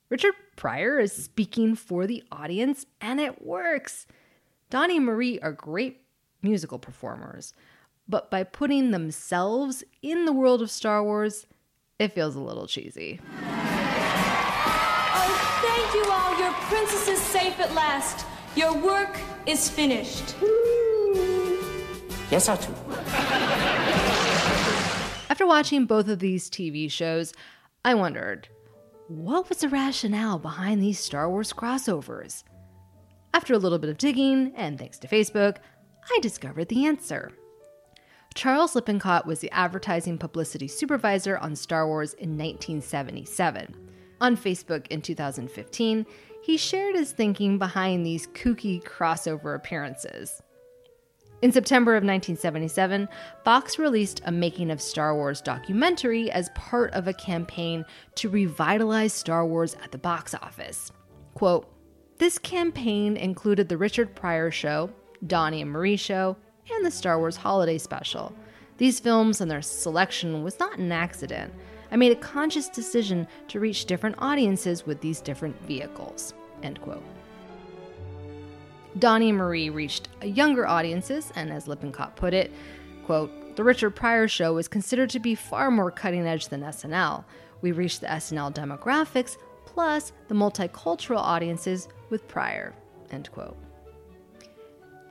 Richard 0.08 0.34
Pryor 0.54 1.00
is 1.00 1.12
speaking 1.12 1.74
for 1.74 2.06
the 2.06 2.22
audience 2.30 2.86
and 3.00 3.18
it 3.20 3.44
works. 3.44 4.06
Donnie 4.70 4.98
and 4.98 5.06
Marie 5.06 5.40
are 5.40 5.52
great 5.52 6.02
musical 6.42 6.78
performers, 6.78 7.52
but 8.08 8.30
by 8.30 8.44
putting 8.44 8.92
themselves 8.92 9.82
in 10.00 10.24
the 10.24 10.32
world 10.32 10.62
of 10.62 10.70
Star 10.70 11.02
Wars, 11.02 11.46
it 11.98 12.12
feels 12.12 12.36
a 12.36 12.40
little 12.40 12.66
cheesy. 12.66 13.20
Princess 16.68 17.08
is 17.08 17.20
safe 17.20 17.58
at 17.60 17.74
last. 17.74 18.26
Your 18.56 18.74
work 18.76 19.18
is 19.46 19.68
finished. 19.68 20.34
Yes, 22.30 22.48
Artu. 22.48 22.72
After 25.28 25.46
watching 25.46 25.84
both 25.84 26.08
of 26.08 26.20
these 26.20 26.48
TV 26.48 26.90
shows, 26.90 27.34
I 27.84 27.94
wondered 27.94 28.48
what 29.08 29.48
was 29.48 29.58
the 29.58 29.68
rationale 29.68 30.38
behind 30.38 30.80
these 30.80 30.98
Star 30.98 31.28
Wars 31.28 31.52
crossovers? 31.52 32.42
After 33.34 33.52
a 33.52 33.58
little 33.58 33.78
bit 33.78 33.90
of 33.90 33.98
digging, 33.98 34.52
and 34.56 34.78
thanks 34.78 34.98
to 35.00 35.08
Facebook, 35.08 35.58
I 36.10 36.18
discovered 36.22 36.68
the 36.68 36.86
answer. 36.86 37.32
Charles 38.34 38.74
Lippincott 38.74 39.26
was 39.26 39.40
the 39.40 39.50
advertising 39.50 40.16
publicity 40.18 40.68
supervisor 40.68 41.36
on 41.38 41.54
Star 41.54 41.86
Wars 41.86 42.14
in 42.14 42.30
1977. 42.38 43.83
On 44.20 44.36
Facebook 44.36 44.86
in 44.88 45.02
2015, 45.02 46.06
he 46.42 46.56
shared 46.56 46.94
his 46.94 47.12
thinking 47.12 47.58
behind 47.58 48.04
these 48.04 48.26
kooky 48.28 48.82
crossover 48.82 49.54
appearances. 49.54 50.42
In 51.42 51.52
September 51.52 51.92
of 51.92 52.04
1977, 52.04 53.08
Fox 53.44 53.78
released 53.78 54.22
a 54.24 54.32
Making 54.32 54.70
of 54.70 54.80
Star 54.80 55.14
Wars 55.14 55.40
documentary 55.40 56.30
as 56.30 56.48
part 56.54 56.92
of 56.92 57.06
a 57.06 57.12
campaign 57.12 57.84
to 58.14 58.30
revitalize 58.30 59.12
Star 59.12 59.44
Wars 59.44 59.76
at 59.82 59.92
the 59.92 59.98
box 59.98 60.34
office. 60.34 60.90
Quote, 61.34 61.68
this 62.18 62.38
campaign 62.38 63.16
included 63.16 63.68
the 63.68 63.76
Richard 63.76 64.14
Pryor 64.14 64.50
Show, 64.50 64.90
Donnie 65.26 65.62
and 65.62 65.70
Marie 65.70 65.96
Show, 65.96 66.36
and 66.70 66.86
the 66.86 66.90
Star 66.90 67.18
Wars 67.18 67.36
Holiday 67.36 67.76
Special. 67.76 68.34
These 68.78 69.00
films 69.00 69.40
and 69.40 69.50
their 69.50 69.62
selection 69.62 70.42
was 70.42 70.58
not 70.58 70.78
an 70.78 70.92
accident. 70.92 71.52
I 71.90 71.96
made 71.96 72.12
a 72.12 72.16
conscious 72.16 72.68
decision 72.68 73.26
to 73.48 73.60
reach 73.60 73.86
different 73.86 74.16
audiences 74.18 74.86
with 74.86 75.00
these 75.00 75.20
different 75.20 75.60
vehicles. 75.62 76.34
End 76.62 76.80
quote. 76.80 77.02
Donnie 78.98 79.32
Marie 79.32 79.70
reached 79.70 80.08
younger 80.22 80.66
audiences, 80.66 81.32
and 81.34 81.50
as 81.50 81.66
Lippincott 81.66 82.14
put 82.16 82.32
it, 82.32 82.52
quote, 83.04 83.56
the 83.56 83.64
Richard 83.64 83.90
Pryor 83.90 84.28
show 84.28 84.54
was 84.54 84.68
considered 84.68 85.10
to 85.10 85.20
be 85.20 85.34
far 85.34 85.70
more 85.70 85.90
cutting 85.90 86.26
edge 86.26 86.48
than 86.48 86.62
SNL. 86.62 87.24
We 87.60 87.72
reached 87.72 88.00
the 88.00 88.08
SNL 88.08 88.54
demographics 88.54 89.36
plus 89.66 90.12
the 90.28 90.34
multicultural 90.34 91.18
audiences 91.18 91.88
with 92.10 92.26
Pryor, 92.28 92.72
end 93.10 93.30
quote. 93.32 93.56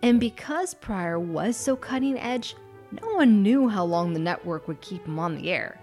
And 0.02 0.20
because 0.20 0.74
Pryor 0.74 1.20
was 1.20 1.56
so 1.56 1.76
cutting 1.76 2.20
edge, 2.20 2.56
no 3.02 3.16
one 3.16 3.42
knew 3.42 3.70
how 3.70 3.86
long 3.86 4.14
the 4.14 4.20
network 4.20 4.68
would 4.68 4.82
keep 4.82 5.06
him 5.06 5.18
on 5.20 5.36
the 5.36 5.50
air. 5.50 5.80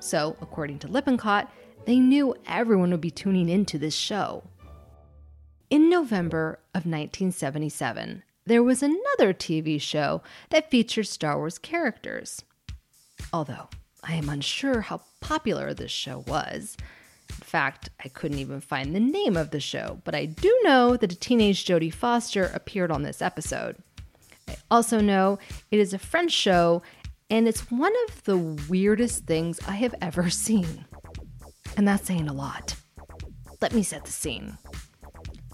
So, 0.00 0.36
according 0.40 0.78
to 0.80 0.88
Lippincott, 0.88 1.50
they 1.86 1.98
knew 1.98 2.34
everyone 2.46 2.90
would 2.90 3.00
be 3.00 3.10
tuning 3.10 3.48
into 3.48 3.78
this 3.78 3.94
show. 3.94 4.44
In 5.70 5.90
November 5.90 6.60
of 6.74 6.86
1977, 6.86 8.22
there 8.46 8.62
was 8.62 8.82
another 8.82 9.34
TV 9.34 9.80
show 9.80 10.22
that 10.50 10.70
featured 10.70 11.06
Star 11.06 11.36
Wars 11.36 11.58
characters. 11.58 12.42
Although 13.32 13.68
I 14.02 14.14
am 14.14 14.28
unsure 14.28 14.80
how 14.80 15.02
popular 15.20 15.74
this 15.74 15.90
show 15.90 16.24
was. 16.26 16.76
In 17.28 17.36
fact, 17.36 17.90
I 18.02 18.08
couldn't 18.08 18.38
even 18.38 18.60
find 18.60 18.94
the 18.94 19.00
name 19.00 19.36
of 19.36 19.50
the 19.50 19.60
show, 19.60 20.00
but 20.04 20.14
I 20.14 20.24
do 20.24 20.60
know 20.62 20.96
that 20.96 21.12
a 21.12 21.16
teenage 21.16 21.64
Jodie 21.64 21.92
Foster 21.92 22.50
appeared 22.54 22.90
on 22.90 23.02
this 23.02 23.20
episode. 23.20 23.76
I 24.48 24.56
also 24.70 25.00
know 25.00 25.38
it 25.70 25.78
is 25.78 25.92
a 25.92 25.98
French 25.98 26.32
show, 26.32 26.82
and 27.30 27.46
it's 27.46 27.70
one 27.70 27.92
of 28.08 28.24
the 28.24 28.38
weirdest 28.68 29.26
things 29.26 29.60
I 29.66 29.72
have 29.72 29.94
ever 30.00 30.30
seen. 30.46 30.84
And 31.76 31.86
that's 31.86 32.06
saying 32.06 32.28
a 32.28 32.32
lot. 32.32 32.74
Let 33.60 33.74
me 33.74 33.82
set 33.82 34.04
the 34.04 34.12
scene. 34.12 34.58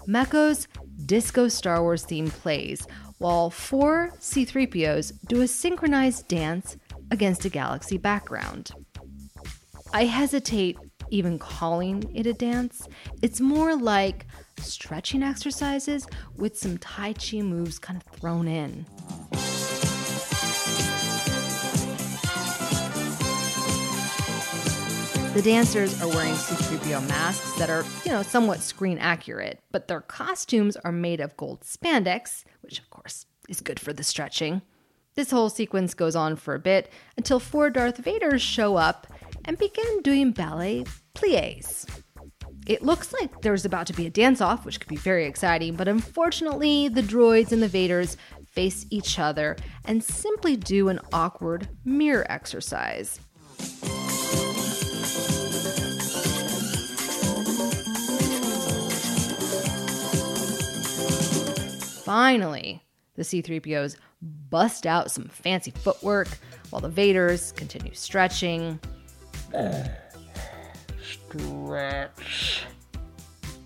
Meco's 0.07 0.69
disco 1.07 1.49
Star 1.49 1.83
Wars 1.83 2.05
theme 2.05 2.31
plays 2.31 2.87
while 3.19 3.51
four 3.51 4.13
C3POs 4.21 5.27
do 5.29 5.41
a 5.43 5.49
synchronized 5.49 6.29
dance 6.29 6.77
against 7.11 7.45
a 7.45 7.49
galaxy 7.49 7.97
background. 7.97 8.71
I 9.93 10.05
hesitate 10.05 10.77
even 11.11 11.39
calling 11.39 12.11
it 12.15 12.27
a 12.27 12.33
dance. 12.33 12.89
It's 13.23 13.41
more 13.41 13.77
like 13.77 14.27
stretching 14.59 15.23
exercises 15.23 16.07
with 16.37 16.59
some 16.59 16.79
Tai 16.79 17.15
Chi 17.15 17.41
moves 17.41 17.79
kind 17.79 18.01
of 18.01 18.13
thrown 18.13 18.49
in. 18.49 18.87
The 25.35 25.43
dancers 25.43 26.01
are 26.01 26.07
wearing 26.07 26.35
C3PO 26.35 27.09
masks 27.09 27.59
that 27.59 27.69
are, 27.69 27.85
you 28.05 28.13
know, 28.13 28.23
somewhat 28.23 28.61
screen 28.61 28.99
accurate, 28.99 29.59
but 29.73 29.89
their 29.89 30.01
costumes 30.01 30.77
are 30.77 30.93
made 30.93 31.21
of 31.21 31.37
gold 31.37 31.63
spandex, 31.63 32.45
which 32.61 32.79
of 32.79 32.89
course 32.89 33.27
is 33.49 33.61
good 33.61 33.81
for 33.81 33.93
the 33.93 34.05
stretching. 34.05 34.63
This 35.17 35.33
whole 35.33 35.51
sequence 35.51 35.93
goes 35.93 36.15
on 36.15 36.37
for 36.37 36.55
a 36.55 36.61
bit 36.61 36.89
until 37.17 37.41
four 37.41 37.69
Darth 37.69 38.01
Vaders 38.01 38.43
show 38.43 38.77
up 38.77 39.09
and 39.45 39.59
begin 39.59 40.03
doing 40.03 40.31
ballet 40.31 40.85
plies. 41.15 41.85
It 42.69 42.85
looks 42.85 43.13
like 43.13 43.43
there's 43.43 43.65
about 43.65 43.89
to 43.89 43.93
be 43.93 44.07
a 44.07 44.11
dance 44.11 44.41
off, 44.41 44.65
which 44.65 44.79
could 44.79 44.89
be 44.89 44.95
very 44.95 45.27
exciting, 45.27 45.75
but 45.75 45.89
unfortunately, 45.89 46.87
the 46.87 47.03
droids 47.03 47.51
and 47.51 47.61
the 47.61 47.69
Vaders 47.69 48.17
face 48.47 48.87
each 48.89 49.19
other 49.19 49.57
and 49.85 50.05
simply 50.05 50.55
do 50.57 50.89
an 50.91 51.01
awkward 51.13 51.69
mirror 51.85 52.25
exercise. 52.31 53.19
Finally, 62.15 62.81
the 63.17 63.25
C3POs 63.25 63.97
bust 64.49 64.87
out 64.87 65.11
some 65.11 65.25
fancy 65.25 65.73
footwork 65.73 66.29
while 66.71 66.81
the 66.81 66.89
Vaders 66.89 67.53
continue 67.57 67.93
stretching. 67.93 68.79
Stretch. 71.03 72.67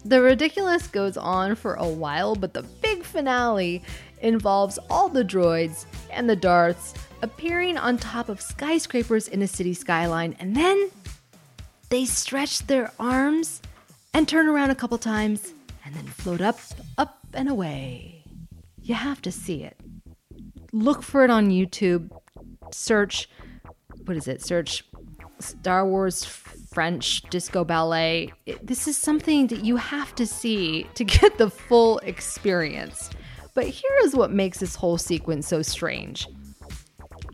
The 0.03 0.23
ridiculous 0.23 0.87
goes 0.87 1.19
on 1.19 1.57
for 1.57 1.75
a 1.75 1.87
while, 1.87 2.37
but 2.37 2.55
the 2.55 2.63
big 2.63 3.05
finale 3.05 3.83
involves 4.23 4.79
all 4.89 5.11
the 5.11 5.27
droids 5.27 5.85
and 6.11 6.27
the 6.27 6.35
Darths 6.35 6.95
appearing 7.21 7.77
on 7.77 7.99
top 7.99 8.31
of 8.31 8.41
skyscrapers 8.41 9.29
in 9.29 9.43
a 9.43 9.47
city 9.47 9.75
skyline, 9.75 10.35
and 10.41 10.57
then 10.57 10.91
they 11.91 12.07
stretch 12.07 12.61
their 12.61 12.93
arms 12.99 13.61
and 14.15 14.27
turn 14.27 14.49
around 14.49 14.71
a 14.71 14.75
couple 14.75 14.97
times 14.97 15.53
and 15.85 15.95
then 15.95 16.07
float 16.07 16.41
up, 16.41 16.59
up, 16.97 17.19
and 17.35 17.51
away. 17.51 18.18
You 18.89 18.95
have 18.95 19.21
to 19.23 19.31
see 19.31 19.65
it. 19.65 19.77
Look 20.73 21.03
for 21.03 21.23
it 21.23 21.29
on 21.31 21.51
YouTube. 21.51 22.11
Search, 22.73 23.29
what 24.07 24.17
is 24.17 24.27
it? 24.27 24.41
Search 24.43 24.83
Star 25.41 25.87
Wars 25.87 26.25
French 26.25 27.21
disco 27.29 27.65
ballet. 27.65 28.33
It- 28.47 28.67
this 28.67 28.89
is 28.89 28.97
something 28.97 29.49
that 29.49 29.63
you 29.63 29.77
have 29.77 30.15
to 30.15 30.27
see 30.27 30.87
to 30.95 31.05
get 31.19 31.37
the 31.37 31.51
full 31.51 31.99
experience. 31.99 33.11
But 33.55 33.67
here 33.67 33.95
is 34.05 34.17
what 34.17 34.31
makes 34.33 34.59
this 34.59 34.75
whole 34.77 34.97
sequence 34.97 35.47
so 35.47 35.61
strange. 35.61 36.27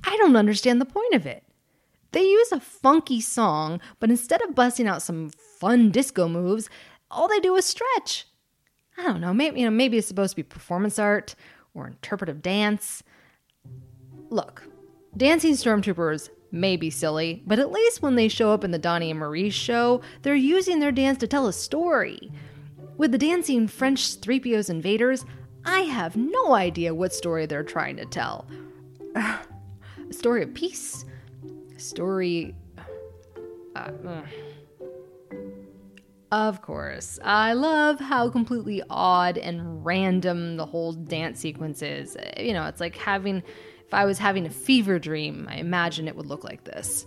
I 0.02 0.16
don't 0.16 0.34
understand 0.34 0.80
the 0.80 0.86
point 0.86 1.14
of 1.14 1.24
it. 1.24 1.44
They 2.10 2.24
use 2.24 2.50
a 2.50 2.58
funky 2.58 3.20
song, 3.20 3.80
but 4.00 4.10
instead 4.10 4.42
of 4.42 4.56
busting 4.56 4.88
out 4.88 5.02
some 5.02 5.30
fun 5.60 5.92
disco 5.92 6.26
moves, 6.28 6.68
all 7.12 7.28
they 7.28 7.38
do 7.38 7.54
is 7.54 7.64
stretch. 7.64 8.26
I 8.96 9.02
don't 9.02 9.20
know, 9.20 9.34
maybe 9.34 9.60
you 9.60 9.66
know, 9.66 9.70
maybe 9.70 9.98
it's 9.98 10.08
supposed 10.08 10.32
to 10.32 10.36
be 10.36 10.42
performance 10.42 10.98
art 10.98 11.34
or 11.74 11.86
interpretive 11.86 12.42
dance. 12.42 13.02
Look, 14.30 14.66
dancing 15.16 15.54
stormtroopers 15.54 16.30
may 16.52 16.76
be 16.76 16.90
silly, 16.90 17.42
but 17.46 17.58
at 17.58 17.72
least 17.72 18.02
when 18.02 18.14
they 18.14 18.28
show 18.28 18.52
up 18.52 18.64
in 18.64 18.70
the 18.70 18.78
Donnie 18.78 19.10
and 19.10 19.18
Marie 19.18 19.50
show, 19.50 20.00
they're 20.22 20.34
using 20.34 20.78
their 20.78 20.92
dance 20.92 21.18
to 21.18 21.26
tell 21.26 21.48
a 21.48 21.52
story. 21.52 22.30
With 22.96 23.10
the 23.10 23.18
dancing 23.18 23.66
French 23.66 24.20
3POs 24.20 24.70
and 24.70 24.82
Vaders, 24.82 25.24
I 25.64 25.80
have 25.80 26.16
no 26.16 26.54
idea 26.54 26.94
what 26.94 27.12
story 27.12 27.46
they're 27.46 27.64
trying 27.64 27.96
to 27.96 28.04
tell. 28.04 28.46
a 29.16 29.40
story 30.10 30.44
of 30.44 30.54
peace? 30.54 31.04
A 31.76 31.80
story. 31.80 32.54
Uh, 33.74 33.90
ugh. 34.06 34.24
Of 36.34 36.62
course. 36.62 37.20
I 37.22 37.52
love 37.52 38.00
how 38.00 38.28
completely 38.28 38.82
odd 38.90 39.38
and 39.38 39.86
random 39.86 40.56
the 40.56 40.66
whole 40.66 40.92
dance 40.92 41.38
sequence 41.38 41.80
is. 41.80 42.16
You 42.36 42.52
know, 42.52 42.66
it's 42.66 42.80
like 42.80 42.96
having, 42.96 43.44
if 43.86 43.94
I 43.94 44.04
was 44.04 44.18
having 44.18 44.44
a 44.44 44.50
fever 44.50 44.98
dream, 44.98 45.46
I 45.48 45.58
imagine 45.58 46.08
it 46.08 46.16
would 46.16 46.26
look 46.26 46.42
like 46.42 46.64
this. 46.64 47.06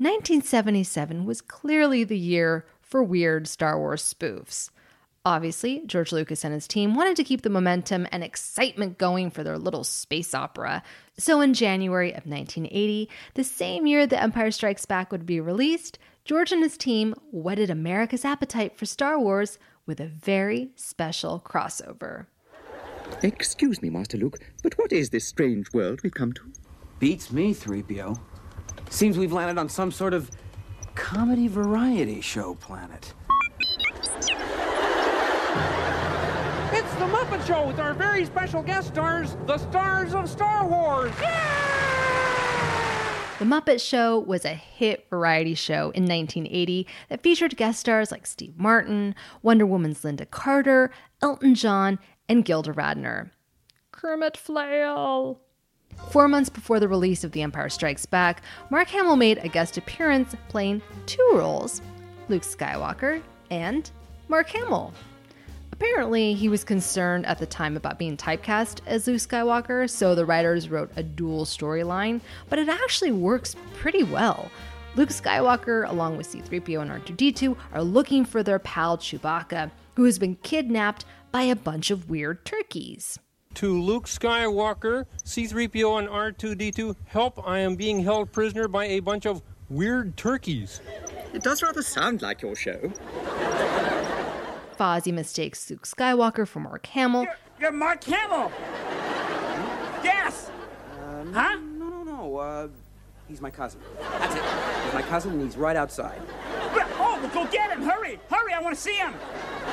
1977 0.00 1.26
was 1.26 1.42
clearly 1.42 2.04
the 2.04 2.16
year 2.16 2.64
for 2.80 3.02
weird 3.02 3.46
Star 3.46 3.78
Wars 3.78 4.02
spoofs. 4.02 4.70
Obviously, 5.26 5.82
George 5.84 6.10
Lucas 6.10 6.42
and 6.42 6.54
his 6.54 6.66
team 6.66 6.94
wanted 6.94 7.16
to 7.16 7.22
keep 7.22 7.42
the 7.42 7.50
momentum 7.50 8.06
and 8.10 8.24
excitement 8.24 8.96
going 8.96 9.30
for 9.30 9.44
their 9.44 9.58
little 9.58 9.84
space 9.84 10.32
opera. 10.32 10.82
So, 11.18 11.42
in 11.42 11.52
January 11.52 12.12
of 12.12 12.24
1980, 12.24 13.10
the 13.34 13.44
same 13.44 13.86
year 13.86 14.06
The 14.06 14.22
Empire 14.22 14.50
Strikes 14.50 14.86
Back 14.86 15.12
would 15.12 15.26
be 15.26 15.38
released, 15.38 15.98
George 16.24 16.50
and 16.50 16.62
his 16.62 16.78
team 16.78 17.14
whetted 17.30 17.68
America's 17.68 18.24
appetite 18.24 18.78
for 18.78 18.86
Star 18.86 19.18
Wars 19.18 19.58
with 19.84 20.00
a 20.00 20.06
very 20.06 20.70
special 20.76 21.42
crossover. 21.44 22.24
Excuse 23.22 23.82
me, 23.82 23.90
Master 23.90 24.16
Luke, 24.16 24.38
but 24.62 24.78
what 24.78 24.94
is 24.94 25.10
this 25.10 25.26
strange 25.26 25.70
world 25.74 26.00
we've 26.02 26.14
come 26.14 26.32
to? 26.32 26.50
Beats 26.98 27.30
me, 27.30 27.52
3PO. 27.52 28.18
Seems 28.90 29.16
we've 29.16 29.32
landed 29.32 29.58
on 29.58 29.68
some 29.68 29.92
sort 29.92 30.12
of 30.12 30.30
comedy 30.96 31.46
variety 31.46 32.20
show 32.20 32.56
planet. 32.56 33.14
It's 36.72 36.94
the 36.94 37.06
Muppet 37.06 37.46
Show 37.46 37.66
with 37.66 37.78
our 37.78 37.94
very 37.94 38.24
special 38.24 38.62
guest 38.62 38.88
stars, 38.88 39.36
the 39.46 39.58
stars 39.58 40.12
of 40.12 40.28
Star 40.28 40.66
Wars. 40.66 41.12
The 43.38 43.44
Muppet 43.46 43.80
Show 43.80 44.18
was 44.18 44.44
a 44.44 44.54
hit 44.54 45.06
variety 45.08 45.54
show 45.54 45.90
in 45.92 46.04
1980 46.04 46.86
that 47.08 47.22
featured 47.22 47.56
guest 47.56 47.80
stars 47.80 48.10
like 48.10 48.26
Steve 48.26 48.58
Martin, 48.58 49.14
Wonder 49.40 49.64
Woman's 49.64 50.02
Lynda 50.02 50.28
Carter, 50.30 50.90
Elton 51.22 51.54
John, 51.54 51.98
and 52.28 52.44
Gilda 52.44 52.72
Radner. 52.72 53.30
Kermit 53.92 54.36
Flail. 54.36 55.40
Four 56.10 56.26
months 56.26 56.50
before 56.50 56.80
the 56.80 56.88
release 56.88 57.22
of 57.22 57.32
The 57.32 57.42
Empire 57.42 57.68
Strikes 57.68 58.04
Back, 58.04 58.42
Mark 58.68 58.88
Hamill 58.88 59.16
made 59.16 59.38
a 59.38 59.48
guest 59.48 59.78
appearance 59.78 60.34
playing 60.48 60.82
two 61.06 61.30
roles 61.34 61.82
Luke 62.28 62.42
Skywalker 62.42 63.22
and 63.50 63.90
Mark 64.28 64.48
Hamill. 64.50 64.92
Apparently, 65.72 66.34
he 66.34 66.48
was 66.48 66.62
concerned 66.62 67.24
at 67.26 67.38
the 67.38 67.46
time 67.46 67.76
about 67.76 67.98
being 67.98 68.16
typecast 68.16 68.80
as 68.86 69.06
Luke 69.06 69.16
Skywalker, 69.16 69.88
so 69.88 70.14
the 70.14 70.26
writers 70.26 70.68
wrote 70.68 70.90
a 70.96 71.02
dual 71.02 71.44
storyline, 71.44 72.20
but 72.48 72.58
it 72.58 72.68
actually 72.68 73.12
works 73.12 73.56
pretty 73.74 74.02
well. 74.02 74.50
Luke 74.96 75.08
Skywalker, 75.08 75.88
along 75.88 76.16
with 76.16 76.30
C3PO 76.30 76.82
and 76.82 76.90
R2D2, 76.90 77.56
are 77.72 77.82
looking 77.82 78.24
for 78.24 78.42
their 78.42 78.58
pal 78.58 78.98
Chewbacca, 78.98 79.70
who 79.94 80.04
has 80.04 80.18
been 80.18 80.34
kidnapped 80.42 81.04
by 81.30 81.42
a 81.42 81.56
bunch 81.56 81.90
of 81.90 82.10
weird 82.10 82.44
turkeys. 82.44 83.18
To 83.54 83.82
Luke 83.82 84.06
Skywalker, 84.06 85.06
C3PO, 85.24 85.98
and 85.98 86.08
R2D2, 86.08 86.94
help, 87.06 87.46
I 87.46 87.58
am 87.58 87.74
being 87.74 88.00
held 88.00 88.30
prisoner 88.32 88.68
by 88.68 88.84
a 88.86 89.00
bunch 89.00 89.26
of 89.26 89.42
weird 89.68 90.16
turkeys. 90.16 90.80
It 91.34 91.42
does 91.42 91.60
rather 91.62 91.82
sound 91.82 92.22
like 92.22 92.42
your 92.42 92.54
show. 92.54 92.78
Fozzie 94.78 95.12
mistakes 95.12 95.68
Luke 95.68 95.82
Skywalker 95.84 96.46
for 96.46 96.60
Mark 96.60 96.86
Hamill, 96.86 97.26
You're 97.60 97.72
Mark 97.72 98.02
Hamill! 98.04 98.52
Yes! 100.02 100.50
Huh? 101.34 101.56
No, 101.56 101.88
no, 101.88 102.02
no. 102.04 102.36
Uh, 102.36 102.68
he's 103.28 103.40
my 103.40 103.50
cousin. 103.50 103.80
That's 103.98 104.34
it. 104.36 104.42
He's 104.84 104.94
my 104.94 105.02
cousin, 105.02 105.32
and 105.32 105.42
he's 105.42 105.56
right 105.56 105.76
outside. 105.76 106.22
Oh, 106.98 107.18
well, 107.20 107.28
go 107.34 107.50
get 107.50 107.70
him! 107.70 107.82
Hurry! 107.82 108.20
Hurry! 108.30 108.54
I 108.54 108.60
want 108.60 108.76
to 108.76 108.80
see 108.80 108.94
him! 108.94 109.12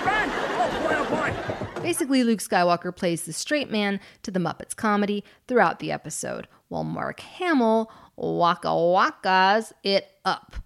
Run! 0.03 0.29
Oh, 0.33 0.79
boy, 0.83 0.95
oh, 0.97 1.55
boy! 1.61 1.66
Basically, 1.87 2.25
Luke 2.25 2.39
Skywalker 2.39 2.93
plays 2.93 3.23
the 3.23 3.31
straight 3.31 3.71
man 3.71 4.01
to 4.23 4.29
the 4.29 4.41
Muppets 4.41 4.75
comedy 4.75 5.23
throughout 5.47 5.79
the 5.79 5.89
episode, 5.89 6.49
while 6.67 6.83
Mark 6.83 7.21
Hamill 7.21 7.89
waka 8.17 8.67
wakas 8.67 9.71
it 9.85 10.11
up. 10.25 10.57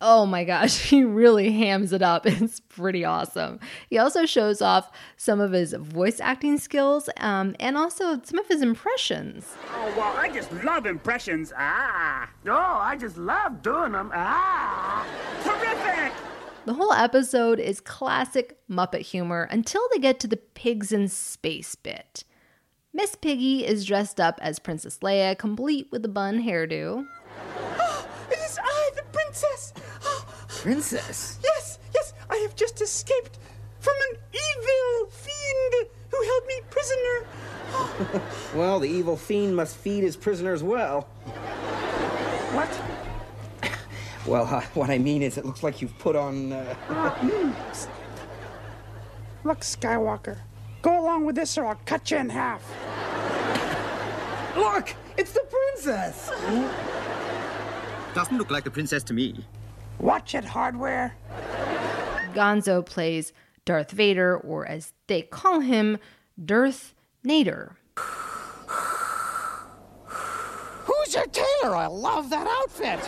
Oh 0.00 0.24
my 0.24 0.42
gosh, 0.42 0.78
he 0.88 1.04
really 1.04 1.52
hams 1.52 1.92
it 1.92 2.00
up. 2.00 2.24
It's 2.26 2.60
pretty 2.60 3.04
awesome. 3.04 3.60
He 3.90 3.98
also 3.98 4.24
shows 4.24 4.62
off 4.62 4.90
some 5.18 5.38
of 5.38 5.52
his 5.52 5.74
voice 5.74 6.18
acting 6.18 6.56
skills 6.56 7.10
um, 7.18 7.56
and 7.60 7.76
also 7.76 8.18
some 8.22 8.38
of 8.38 8.48
his 8.48 8.62
impressions. 8.62 9.54
Oh, 9.74 9.94
well, 9.98 10.16
I 10.16 10.30
just 10.30 10.50
love 10.64 10.86
impressions. 10.86 11.52
Ah! 11.54 12.30
Oh, 12.46 12.52
I 12.80 12.96
just 12.96 13.18
love 13.18 13.60
doing 13.60 13.92
them. 13.92 14.10
Ah! 14.14 15.06
Terrific! 15.44 16.14
The 16.66 16.74
whole 16.74 16.92
episode 16.92 17.58
is 17.58 17.80
classic 17.80 18.58
Muppet 18.70 19.00
humor 19.00 19.48
until 19.50 19.80
they 19.90 19.98
get 19.98 20.20
to 20.20 20.26
the 20.26 20.36
pigs 20.36 20.92
in 20.92 21.08
space 21.08 21.74
bit. 21.74 22.24
Miss 22.92 23.14
Piggy 23.14 23.64
is 23.64 23.86
dressed 23.86 24.20
up 24.20 24.38
as 24.42 24.58
Princess 24.58 24.98
Leia, 24.98 25.38
complete 25.38 25.88
with 25.90 26.04
a 26.04 26.08
bun 26.08 26.42
hairdo. 26.42 27.06
It 28.30 28.38
is 28.38 28.58
I, 28.62 28.90
the 28.94 29.02
princess! 29.10 29.72
Princess? 30.48 31.38
Yes, 31.42 31.78
yes, 31.94 32.12
I 32.28 32.36
have 32.36 32.54
just 32.54 32.80
escaped 32.80 33.38
from 33.80 33.94
an 34.10 34.18
evil 34.32 35.10
fiend 35.10 35.88
who 36.10 36.22
held 36.22 36.46
me 36.46 36.60
prisoner. 36.70 38.22
Well, 38.54 38.80
the 38.80 38.88
evil 38.88 39.16
fiend 39.16 39.56
must 39.56 39.76
feed 39.76 40.02
his 40.02 40.16
prisoners 40.16 40.62
well. 40.62 41.02
What? 42.52 42.68
Well, 44.26 44.46
uh, 44.46 44.60
what 44.74 44.90
I 44.90 44.98
mean 44.98 45.22
is, 45.22 45.38
it 45.38 45.44
looks 45.44 45.62
like 45.62 45.80
you've 45.80 45.98
put 45.98 46.16
on. 46.16 46.52
Uh... 46.52 47.56
Look, 49.44 49.60
Skywalker, 49.60 50.36
go 50.82 51.00
along 51.00 51.24
with 51.24 51.34
this 51.34 51.56
or 51.56 51.64
I'll 51.64 51.80
cut 51.86 52.10
you 52.10 52.18
in 52.18 52.28
half. 52.28 52.62
Look, 54.54 54.94
it's 55.16 55.32
the 55.32 55.46
princess. 55.48 56.30
Doesn't 58.14 58.36
look 58.36 58.50
like 58.50 58.66
a 58.66 58.70
princess 58.70 59.02
to 59.04 59.14
me. 59.14 59.46
Watch 59.98 60.34
it, 60.34 60.44
hardware. 60.44 61.14
Gonzo 62.34 62.84
plays 62.84 63.32
Darth 63.64 63.92
Vader, 63.92 64.36
or 64.36 64.66
as 64.66 64.92
they 65.06 65.22
call 65.22 65.60
him, 65.60 65.98
Darth 66.42 66.94
Nader. 67.24 67.76
Who's 70.84 71.14
your 71.14 71.26
tailor? 71.26 71.76
I 71.76 71.86
love 71.86 72.30
that 72.30 72.46
outfit. 72.46 72.98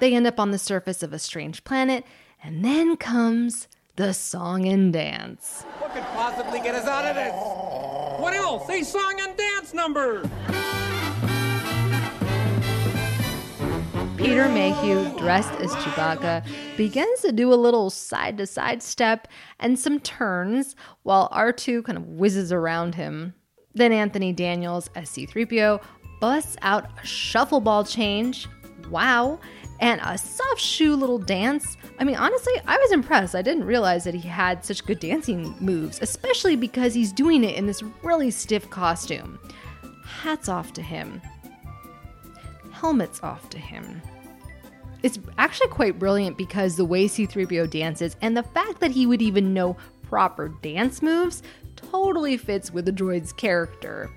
They 0.00 0.14
end 0.14 0.26
up 0.26 0.40
on 0.40 0.50
the 0.50 0.58
surface 0.58 1.02
of 1.02 1.12
a 1.12 1.18
strange 1.18 1.64
planet, 1.64 2.04
and 2.42 2.64
then 2.64 2.96
comes 2.96 3.68
the 3.96 4.12
song 4.12 4.66
and 4.66 4.92
dance. 4.92 5.62
What 5.78 5.94
could 5.94 6.02
possibly 6.02 6.60
get 6.60 6.74
us 6.74 6.86
out 6.86 7.04
of 7.04 7.14
this? 7.14 7.32
What 8.20 8.34
else? 8.34 8.68
A 8.68 8.82
song 8.82 9.20
and 9.20 9.36
dance 9.36 9.72
number. 9.72 10.28
Peter 14.16 14.48
Mayhew, 14.48 15.16
dressed 15.18 15.52
as 15.60 15.70
Chewbacca, 15.72 16.44
begins 16.76 17.20
to 17.20 17.30
do 17.30 17.52
a 17.52 17.54
little 17.54 17.90
side 17.90 18.38
to 18.38 18.46
side 18.46 18.82
step 18.82 19.28
and 19.60 19.78
some 19.78 20.00
turns 20.00 20.74
while 21.02 21.28
R2 21.30 21.84
kind 21.84 21.98
of 21.98 22.06
whizzes 22.06 22.50
around 22.50 22.94
him. 22.94 23.34
Then 23.74 23.92
Anthony 23.92 24.32
Daniels 24.32 24.88
as 24.94 25.10
C3PO 25.10 25.82
busts 26.20 26.56
out 26.62 26.88
a 27.02 27.06
shuffle 27.06 27.60
ball 27.60 27.84
change. 27.84 28.48
Wow. 28.88 29.40
And 29.80 30.00
a 30.04 30.16
soft 30.16 30.60
shoe 30.60 30.94
little 30.94 31.18
dance. 31.18 31.76
I 31.98 32.04
mean, 32.04 32.16
honestly, 32.16 32.52
I 32.66 32.78
was 32.78 32.92
impressed. 32.92 33.34
I 33.34 33.42
didn't 33.42 33.64
realize 33.64 34.04
that 34.04 34.14
he 34.14 34.28
had 34.28 34.64
such 34.64 34.86
good 34.86 35.00
dancing 35.00 35.54
moves, 35.60 35.98
especially 36.00 36.56
because 36.56 36.94
he's 36.94 37.12
doing 37.12 37.44
it 37.44 37.56
in 37.56 37.66
this 37.66 37.82
really 38.02 38.30
stiff 38.30 38.70
costume. 38.70 39.38
Hats 40.04 40.48
off 40.48 40.72
to 40.74 40.82
him. 40.82 41.20
Helmets 42.72 43.22
off 43.22 43.50
to 43.50 43.58
him. 43.58 44.00
It's 45.02 45.18
actually 45.36 45.68
quite 45.68 45.98
brilliant 45.98 46.38
because 46.38 46.76
the 46.76 46.84
way 46.84 47.06
C3PO 47.06 47.68
dances 47.68 48.16
and 48.22 48.36
the 48.36 48.42
fact 48.42 48.80
that 48.80 48.90
he 48.90 49.06
would 49.06 49.20
even 49.20 49.52
know 49.52 49.76
proper 50.02 50.48
dance 50.48 51.02
moves 51.02 51.42
totally 51.76 52.36
fits 52.36 52.72
with 52.72 52.86
the 52.86 52.92
droid's 52.92 53.32
character. 53.32 54.10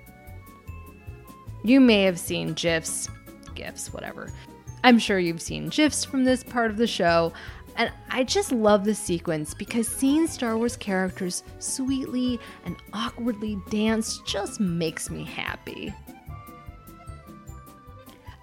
You 1.62 1.80
may 1.80 2.04
have 2.04 2.18
seen 2.18 2.54
GIFs, 2.54 3.10
GIFs, 3.54 3.92
whatever. 3.92 4.30
I'm 4.88 4.98
sure 4.98 5.18
you've 5.18 5.42
seen 5.42 5.68
GIFs 5.68 6.06
from 6.06 6.24
this 6.24 6.42
part 6.42 6.70
of 6.70 6.78
the 6.78 6.86
show, 6.86 7.34
and 7.76 7.92
I 8.08 8.24
just 8.24 8.52
love 8.52 8.86
the 8.86 8.94
sequence 8.94 9.52
because 9.52 9.86
seeing 9.86 10.26
Star 10.26 10.56
Wars 10.56 10.78
characters 10.78 11.42
sweetly 11.58 12.40
and 12.64 12.74
awkwardly 12.94 13.58
dance 13.68 14.22
just 14.24 14.60
makes 14.60 15.10
me 15.10 15.24
happy. 15.24 15.92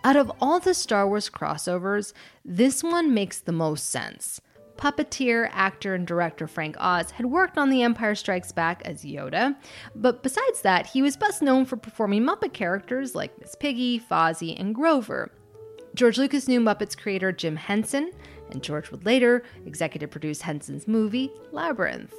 Out 0.04 0.16
of 0.16 0.32
all 0.40 0.60
the 0.60 0.76
Star 0.76 1.08
Wars 1.08 1.32
crossovers, 1.32 2.14
this 2.46 2.84
one 2.84 3.12
makes 3.12 3.40
the 3.40 3.52
most 3.52 3.90
sense. 3.90 4.40
Puppeteer, 4.78 5.50
actor, 5.52 5.96
and 5.96 6.06
director 6.06 6.46
Frank 6.46 6.76
Oz 6.80 7.10
had 7.10 7.26
worked 7.26 7.58
on 7.58 7.72
The 7.72 7.82
Empire 7.82 8.14
Strikes 8.14 8.52
Back 8.52 8.84
as 8.86 9.04
Yoda, 9.04 9.56
but 9.96 10.22
besides 10.22 10.62
that, 10.62 10.86
he 10.86 11.02
was 11.02 11.18
best 11.18 11.42
known 11.42 11.66
for 11.66 11.76
performing 11.76 12.22
Muppet 12.22 12.54
characters 12.54 13.16
like 13.16 13.36
Miss 13.40 13.56
Piggy, 13.56 14.00
Fozzie, 14.00 14.60
and 14.60 14.76
Grover. 14.76 15.32
George 15.96 16.18
Lucas 16.18 16.50
knew 16.50 16.60
Muppets 16.60 16.98
creator 16.98 17.32
Jim 17.32 17.56
Henson, 17.56 18.12
and 18.52 18.62
George 18.62 18.92
would 18.92 19.06
later 19.06 19.44
executive 19.66 20.12
produce 20.12 20.42
Henson's 20.42 20.90
movie 20.90 21.32
Labyrinth. 21.54 22.14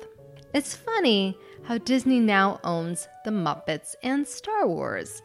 It's 0.54 0.74
funny 0.74 1.36
how 1.64 1.76
Disney 1.76 2.18
now 2.18 2.58
owns 2.64 3.06
the 3.26 3.30
Muppets 3.30 3.94
and 4.02 4.26
Star 4.26 4.66
Wars. 4.66 5.20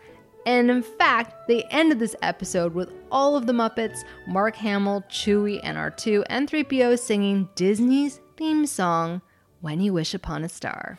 And 0.45 0.69
in 0.69 0.83
fact, 0.83 1.47
they 1.47 1.63
ended 1.71 1.99
this 1.99 2.15
episode 2.21 2.73
with 2.73 2.91
all 3.09 3.37
of 3.37 3.45
the 3.45 3.53
Muppets, 3.53 3.99
Mark 4.27 4.57
Hamill, 4.57 5.03
Chewie, 5.09 5.61
and 5.63 5.77
R2 5.77 6.25
and 6.25 6.49
3PO 6.49 6.99
singing 6.99 7.47
Disney's 7.55 8.19
theme 8.35 8.65
song, 8.65 9.21
When 9.61 9.79
You 9.79 9.93
Wish 9.93 10.13
Upon 10.13 10.43
a 10.43 10.49
Star. 10.49 10.97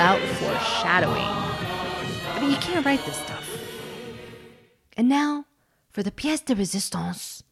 About 0.00 0.18
foreshadowing. 0.38 1.20
I 1.20 2.38
mean, 2.40 2.50
you 2.50 2.56
can't 2.56 2.86
write 2.86 3.04
this 3.04 3.18
stuff. 3.18 3.46
And 4.96 5.10
now, 5.10 5.44
for 5.90 6.02
the 6.02 6.10
pièce 6.10 6.42
de 6.42 6.54
résistance 6.54 7.42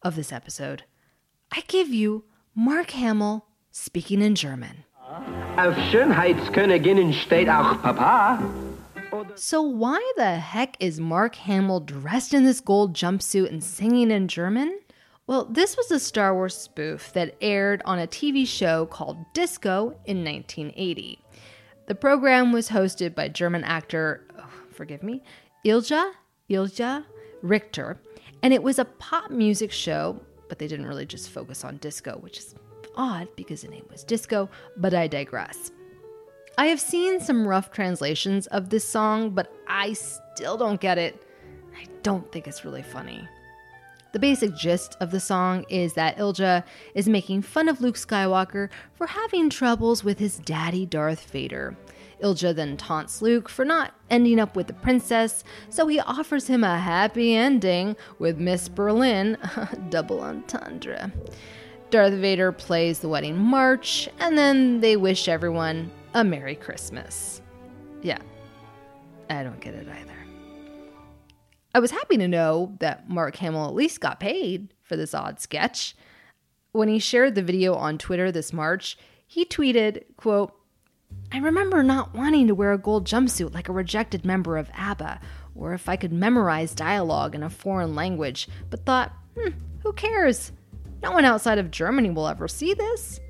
of 0.00 0.16
this 0.16 0.32
episode, 0.32 0.84
I 1.52 1.62
give 1.68 1.90
you 1.90 2.24
Mark 2.54 2.92
Hamill 2.92 3.44
speaking 3.70 4.22
in 4.22 4.34
German. 4.34 4.84
Auf 5.58 5.76
Schönheitsköniginnen 5.90 7.12
steht 7.12 7.50
auch 7.50 7.82
Papa. 7.82 8.42
So, 9.34 9.60
why 9.60 10.00
the 10.16 10.36
heck 10.36 10.78
is 10.80 10.98
Mark 10.98 11.34
Hamill 11.34 11.80
dressed 11.80 12.32
in 12.32 12.44
this 12.44 12.62
gold 12.62 12.94
jumpsuit 12.94 13.50
and 13.50 13.62
singing 13.62 14.10
in 14.10 14.26
German? 14.26 14.80
Well, 15.26 15.44
this 15.44 15.76
was 15.76 15.90
a 15.90 16.00
Star 16.00 16.34
Wars 16.34 16.56
spoof 16.56 17.12
that 17.12 17.36
aired 17.42 17.82
on 17.84 17.98
a 17.98 18.06
TV 18.06 18.46
show 18.46 18.86
called 18.86 19.18
Disco 19.34 19.94
in 20.06 20.24
1980. 20.24 21.18
The 21.90 21.96
program 21.96 22.52
was 22.52 22.68
hosted 22.68 23.16
by 23.16 23.26
German 23.26 23.64
actor, 23.64 24.24
oh, 24.38 24.48
forgive 24.70 25.02
me, 25.02 25.24
Ilja, 25.66 26.12
Ilja 26.48 27.04
Richter, 27.42 28.00
and 28.44 28.54
it 28.54 28.62
was 28.62 28.78
a 28.78 28.84
pop 28.84 29.32
music 29.32 29.72
show, 29.72 30.20
but 30.48 30.60
they 30.60 30.68
didn't 30.68 30.86
really 30.86 31.04
just 31.04 31.30
focus 31.30 31.64
on 31.64 31.78
disco, 31.78 32.16
which 32.20 32.38
is 32.38 32.54
odd 32.94 33.26
because 33.34 33.62
the 33.62 33.68
name 33.68 33.84
was 33.90 34.04
Disco, 34.04 34.48
but 34.76 34.94
I 34.94 35.08
digress. 35.08 35.72
I 36.56 36.66
have 36.66 36.78
seen 36.78 37.18
some 37.18 37.44
rough 37.44 37.72
translations 37.72 38.46
of 38.46 38.70
this 38.70 38.86
song, 38.86 39.30
but 39.30 39.52
I 39.66 39.94
still 39.94 40.56
don't 40.56 40.80
get 40.80 40.96
it. 40.96 41.20
I 41.76 41.86
don't 42.04 42.30
think 42.30 42.46
it's 42.46 42.64
really 42.64 42.84
funny. 42.84 43.28
The 44.12 44.18
basic 44.18 44.56
gist 44.56 44.96
of 45.00 45.12
the 45.12 45.20
song 45.20 45.64
is 45.68 45.94
that 45.94 46.16
Ilja 46.16 46.64
is 46.94 47.08
making 47.08 47.42
fun 47.42 47.68
of 47.68 47.80
Luke 47.80 47.94
Skywalker 47.94 48.68
for 48.94 49.06
having 49.06 49.48
troubles 49.48 50.02
with 50.02 50.18
his 50.18 50.38
daddy 50.38 50.84
Darth 50.84 51.30
Vader. 51.30 51.76
Ilja 52.20 52.54
then 52.54 52.76
taunts 52.76 53.22
Luke 53.22 53.48
for 53.48 53.64
not 53.64 53.94
ending 54.10 54.40
up 54.40 54.56
with 54.56 54.66
the 54.66 54.72
princess, 54.72 55.44
so 55.68 55.86
he 55.86 56.00
offers 56.00 56.48
him 56.48 56.64
a 56.64 56.78
happy 56.78 57.34
ending 57.34 57.96
with 58.18 58.38
Miss 58.38 58.68
Berlin, 58.68 59.38
double 59.90 60.20
entendre. 60.20 61.12
Darth 61.90 62.14
Vader 62.14 62.52
plays 62.52 62.98
the 62.98 63.08
wedding 63.08 63.36
march, 63.36 64.08
and 64.18 64.36
then 64.36 64.80
they 64.80 64.96
wish 64.96 65.28
everyone 65.28 65.90
a 66.14 66.24
Merry 66.24 66.56
Christmas. 66.56 67.42
Yeah, 68.02 68.18
I 69.28 69.42
don't 69.42 69.60
get 69.60 69.74
it 69.74 69.88
either. 69.88 70.19
I 71.74 71.78
was 71.78 71.92
happy 71.92 72.16
to 72.16 72.28
know 72.28 72.76
that 72.80 73.08
Mark 73.08 73.36
Hamill 73.36 73.66
at 73.66 73.74
least 73.74 74.00
got 74.00 74.20
paid 74.20 74.74
for 74.82 74.96
this 74.96 75.14
odd 75.14 75.40
sketch. 75.40 75.94
When 76.72 76.88
he 76.88 76.98
shared 76.98 77.34
the 77.34 77.42
video 77.42 77.74
on 77.74 77.98
Twitter 77.98 78.32
this 78.32 78.52
March, 78.52 78.98
he 79.26 79.44
tweeted, 79.44 80.04
quote, 80.16 80.52
I 81.32 81.38
remember 81.38 81.82
not 81.82 82.14
wanting 82.14 82.48
to 82.48 82.54
wear 82.54 82.72
a 82.72 82.78
gold 82.78 83.06
jumpsuit 83.06 83.54
like 83.54 83.68
a 83.68 83.72
rejected 83.72 84.24
member 84.24 84.56
of 84.56 84.70
ABBA, 84.74 85.20
or 85.54 85.72
if 85.72 85.88
I 85.88 85.96
could 85.96 86.12
memorize 86.12 86.74
dialogue 86.74 87.34
in 87.34 87.42
a 87.42 87.50
foreign 87.50 87.94
language, 87.94 88.48
but 88.68 88.84
thought, 88.84 89.12
hmm, 89.36 89.50
who 89.82 89.92
cares? 89.92 90.52
No 91.02 91.12
one 91.12 91.24
outside 91.24 91.58
of 91.58 91.70
Germany 91.70 92.10
will 92.10 92.26
ever 92.26 92.48
see 92.48 92.74
this. 92.74 93.20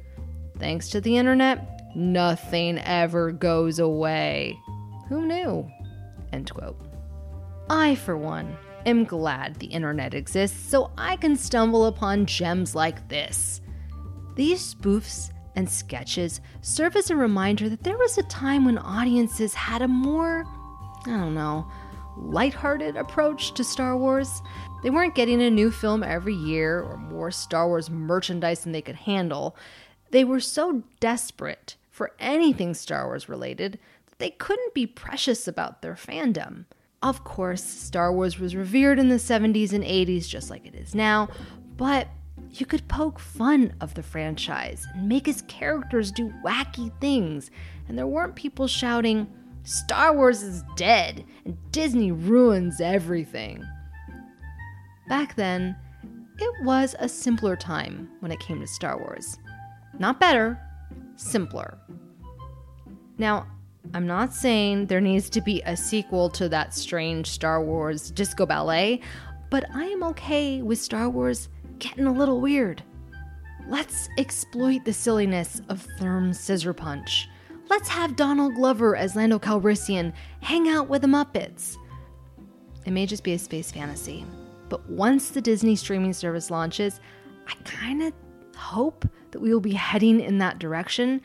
Thanks 0.58 0.88
to 0.90 1.00
the 1.00 1.16
internet, 1.16 1.94
nothing 1.94 2.78
ever 2.78 3.32
goes 3.32 3.78
away. 3.78 4.58
Who 5.08 5.26
knew? 5.26 5.70
End 6.32 6.50
quote. 6.50 6.89
I, 7.70 7.94
for 7.94 8.16
one, 8.16 8.56
am 8.84 9.04
glad 9.04 9.54
the 9.54 9.68
internet 9.68 10.12
exists 10.12 10.58
so 10.58 10.90
I 10.98 11.14
can 11.14 11.36
stumble 11.36 11.86
upon 11.86 12.26
gems 12.26 12.74
like 12.74 13.08
this. 13.08 13.60
These 14.34 14.74
spoofs 14.74 15.30
and 15.54 15.70
sketches 15.70 16.40
serve 16.62 16.96
as 16.96 17.10
a 17.10 17.16
reminder 17.16 17.68
that 17.68 17.84
there 17.84 17.96
was 17.96 18.18
a 18.18 18.24
time 18.24 18.64
when 18.64 18.76
audiences 18.76 19.54
had 19.54 19.82
a 19.82 19.88
more, 19.88 20.44
I 21.06 21.10
don't 21.10 21.36
know, 21.36 21.70
lighthearted 22.16 22.96
approach 22.96 23.54
to 23.54 23.62
Star 23.62 23.96
Wars. 23.96 24.42
They 24.82 24.90
weren't 24.90 25.14
getting 25.14 25.40
a 25.40 25.48
new 25.48 25.70
film 25.70 26.02
every 26.02 26.34
year 26.34 26.80
or 26.80 26.96
more 26.96 27.30
Star 27.30 27.68
Wars 27.68 27.88
merchandise 27.88 28.64
than 28.64 28.72
they 28.72 28.82
could 28.82 28.96
handle. 28.96 29.54
They 30.10 30.24
were 30.24 30.40
so 30.40 30.82
desperate 30.98 31.76
for 31.88 32.16
anything 32.18 32.74
Star 32.74 33.06
Wars 33.06 33.28
related 33.28 33.78
that 34.06 34.18
they 34.18 34.30
couldn't 34.30 34.74
be 34.74 34.88
precious 34.88 35.46
about 35.46 35.82
their 35.82 35.94
fandom. 35.94 36.64
Of 37.02 37.24
course, 37.24 37.64
Star 37.64 38.12
Wars 38.12 38.38
was 38.38 38.54
revered 38.54 38.98
in 38.98 39.08
the 39.08 39.16
70s 39.16 39.72
and 39.72 39.82
80s 39.82 40.28
just 40.28 40.50
like 40.50 40.66
it 40.66 40.74
is 40.74 40.94
now, 40.94 41.28
but 41.76 42.08
you 42.50 42.66
could 42.66 42.86
poke 42.88 43.18
fun 43.18 43.72
of 43.80 43.94
the 43.94 44.02
franchise 44.02 44.86
and 44.94 45.08
make 45.08 45.24
his 45.24 45.42
characters 45.42 46.12
do 46.12 46.32
wacky 46.44 46.92
things, 47.00 47.50
and 47.88 47.96
there 47.96 48.06
weren't 48.06 48.34
people 48.34 48.66
shouting, 48.66 49.26
Star 49.62 50.14
Wars 50.14 50.42
is 50.42 50.62
dead 50.76 51.24
and 51.44 51.56
Disney 51.72 52.12
ruins 52.12 52.80
everything. 52.80 53.64
Back 55.08 55.36
then, 55.36 55.76
it 56.38 56.64
was 56.64 56.94
a 56.98 57.08
simpler 57.08 57.56
time 57.56 58.10
when 58.20 58.32
it 58.32 58.40
came 58.40 58.60
to 58.60 58.66
Star 58.66 58.98
Wars. 58.98 59.38
Not 59.98 60.20
better, 60.20 60.58
simpler. 61.16 61.78
Now, 63.18 63.46
I'm 63.94 64.06
not 64.06 64.32
saying 64.32 64.86
there 64.86 65.00
needs 65.00 65.28
to 65.30 65.40
be 65.40 65.62
a 65.62 65.76
sequel 65.76 66.30
to 66.30 66.48
that 66.48 66.74
strange 66.74 67.26
Star 67.28 67.62
Wars 67.62 68.10
disco 68.10 68.46
ballet, 68.46 69.00
but 69.50 69.64
I 69.74 69.84
am 69.86 70.02
okay 70.04 70.62
with 70.62 70.78
Star 70.78 71.08
Wars 71.08 71.48
getting 71.78 72.06
a 72.06 72.12
little 72.12 72.40
weird. 72.40 72.82
Let's 73.68 74.08
exploit 74.18 74.84
the 74.84 74.92
silliness 74.92 75.60
of 75.68 75.86
Therm's 75.98 76.38
Scissorpunch. 76.38 77.26
Let's 77.68 77.88
have 77.88 78.16
Donald 78.16 78.54
Glover 78.54 78.96
as 78.96 79.16
Lando 79.16 79.38
Calrissian 79.38 80.12
hang 80.40 80.68
out 80.68 80.88
with 80.88 81.02
the 81.02 81.08
Muppets. 81.08 81.76
It 82.84 82.92
may 82.92 83.06
just 83.06 83.24
be 83.24 83.32
a 83.32 83.38
space 83.38 83.70
fantasy, 83.70 84.24
but 84.68 84.88
once 84.88 85.30
the 85.30 85.40
Disney 85.40 85.76
streaming 85.76 86.12
service 86.12 86.50
launches, 86.50 87.00
I 87.48 87.54
kind 87.64 88.02
of 88.02 88.12
hope 88.56 89.08
that 89.30 89.40
we 89.40 89.52
will 89.52 89.60
be 89.60 89.72
heading 89.72 90.20
in 90.20 90.38
that 90.38 90.58
direction. 90.58 91.20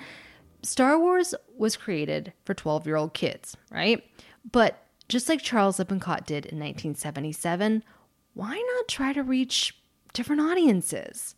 Star 0.65 0.99
Wars 0.99 1.35
was 1.55 1.77
created 1.77 2.33
for 2.43 2.53
12 2.53 2.85
year 2.85 2.95
old 2.95 3.13
kids, 3.13 3.55
right? 3.71 4.03
But 4.51 4.83
just 5.07 5.29
like 5.29 5.41
Charles 5.41 5.77
Lippincott 5.79 6.25
did 6.25 6.45
in 6.45 6.57
1977, 6.59 7.83
why 8.33 8.55
not 8.75 8.87
try 8.87 9.13
to 9.13 9.23
reach 9.23 9.77
different 10.13 10.41
audiences? 10.41 11.35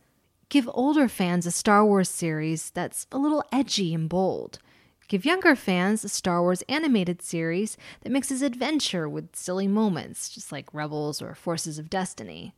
Give 0.49 0.69
older 0.73 1.09
fans 1.09 1.45
a 1.45 1.51
Star 1.51 1.85
Wars 1.85 2.09
series 2.09 2.69
that's 2.69 3.05
a 3.11 3.17
little 3.17 3.43
edgy 3.51 3.93
and 3.93 4.07
bold. 4.07 4.59
Give 5.09 5.25
younger 5.25 5.55
fans 5.55 6.03
a 6.03 6.09
Star 6.09 6.41
Wars 6.41 6.63
animated 6.69 7.21
series 7.21 7.77
that 8.01 8.11
mixes 8.11 8.41
adventure 8.41 9.07
with 9.07 9.35
silly 9.35 9.67
moments, 9.67 10.29
just 10.29 10.51
like 10.51 10.73
Rebels 10.73 11.21
or 11.21 11.35
Forces 11.35 11.77
of 11.79 11.89
Destiny. 11.89 12.53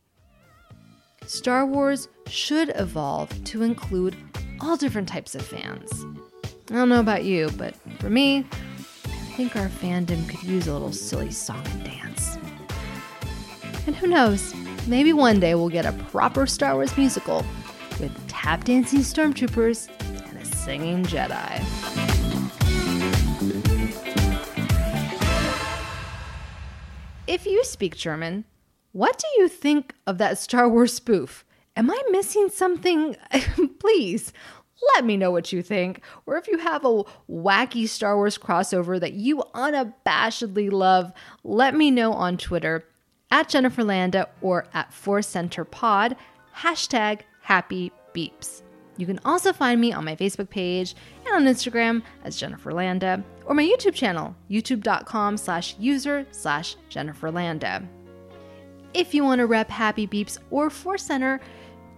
Star 1.26 1.66
Wars 1.66 2.08
should 2.26 2.72
evolve 2.76 3.44
to 3.44 3.62
include 3.62 4.16
all 4.60 4.76
different 4.76 5.08
types 5.08 5.34
of 5.34 5.42
fans. 5.42 6.06
I 6.70 6.74
don't 6.74 6.88
know 6.88 7.00
about 7.00 7.24
you, 7.24 7.50
but 7.56 7.74
for 7.98 8.08
me, 8.08 8.46
I 9.04 9.32
think 9.36 9.56
our 9.56 9.66
fandom 9.66 10.28
could 10.28 10.44
use 10.44 10.68
a 10.68 10.72
little 10.72 10.92
silly 10.92 11.32
song 11.32 11.66
and 11.66 11.82
dance. 11.82 12.38
And 13.88 13.96
who 13.96 14.06
knows, 14.06 14.54
maybe 14.86 15.12
one 15.12 15.40
day 15.40 15.56
we'll 15.56 15.68
get 15.68 15.84
a 15.84 15.92
proper 16.10 16.46
Star 16.46 16.74
Wars 16.74 16.96
musical 16.96 17.44
with 17.98 18.12
tap 18.28 18.62
dancing 18.62 19.00
stormtroopers 19.00 19.88
and 20.28 20.38
a 20.38 20.44
singing 20.44 21.04
Jedi. 21.04 21.58
If 27.26 27.46
you 27.46 27.64
speak 27.64 27.96
German, 27.96 28.44
what 28.92 29.18
do 29.18 29.26
you 29.42 29.48
think 29.48 29.96
of 30.06 30.18
that 30.18 30.38
Star 30.38 30.68
Wars 30.68 30.94
spoof? 30.94 31.44
Am 31.76 31.90
I 31.90 32.00
missing 32.10 32.48
something? 32.48 33.16
Please 33.80 34.32
let 34.94 35.04
me 35.04 35.16
know 35.16 35.30
what 35.30 35.52
you 35.52 35.62
think. 35.62 36.02
Or 36.26 36.36
if 36.36 36.48
you 36.48 36.58
have 36.58 36.84
a 36.84 37.02
wacky 37.28 37.88
Star 37.88 38.16
Wars 38.16 38.38
crossover 38.38 38.98
that 39.00 39.12
you 39.12 39.42
unabashedly 39.54 40.70
love, 40.72 41.12
let 41.44 41.74
me 41.74 41.90
know 41.90 42.12
on 42.12 42.36
Twitter 42.36 42.84
at 43.30 43.48
Jennifer 43.48 43.84
Landa 43.84 44.28
or 44.40 44.66
at 44.74 44.92
Force 44.92 45.28
Center 45.28 45.64
Pod, 45.64 46.16
hashtag 46.56 47.20
happy 47.42 47.92
beeps. 48.14 48.62
You 48.96 49.06
can 49.06 49.20
also 49.24 49.52
find 49.52 49.80
me 49.80 49.92
on 49.92 50.04
my 50.04 50.14
Facebook 50.14 50.50
page 50.50 50.94
and 51.24 51.34
on 51.34 51.52
Instagram 51.52 52.02
as 52.24 52.36
Jennifer 52.36 52.72
Landa 52.72 53.24
or 53.46 53.54
my 53.54 53.62
YouTube 53.64 53.94
channel, 53.94 54.34
youtube.com 54.50 55.36
slash 55.36 55.74
user 55.78 56.26
slash 56.32 56.76
Jennifer 56.88 57.30
Landa. 57.30 57.82
If 58.92 59.14
you 59.14 59.24
want 59.24 59.38
to 59.38 59.46
rep 59.46 59.70
Happy 59.70 60.06
Beeps 60.06 60.38
or 60.50 60.68
Force 60.68 61.04
Center, 61.04 61.40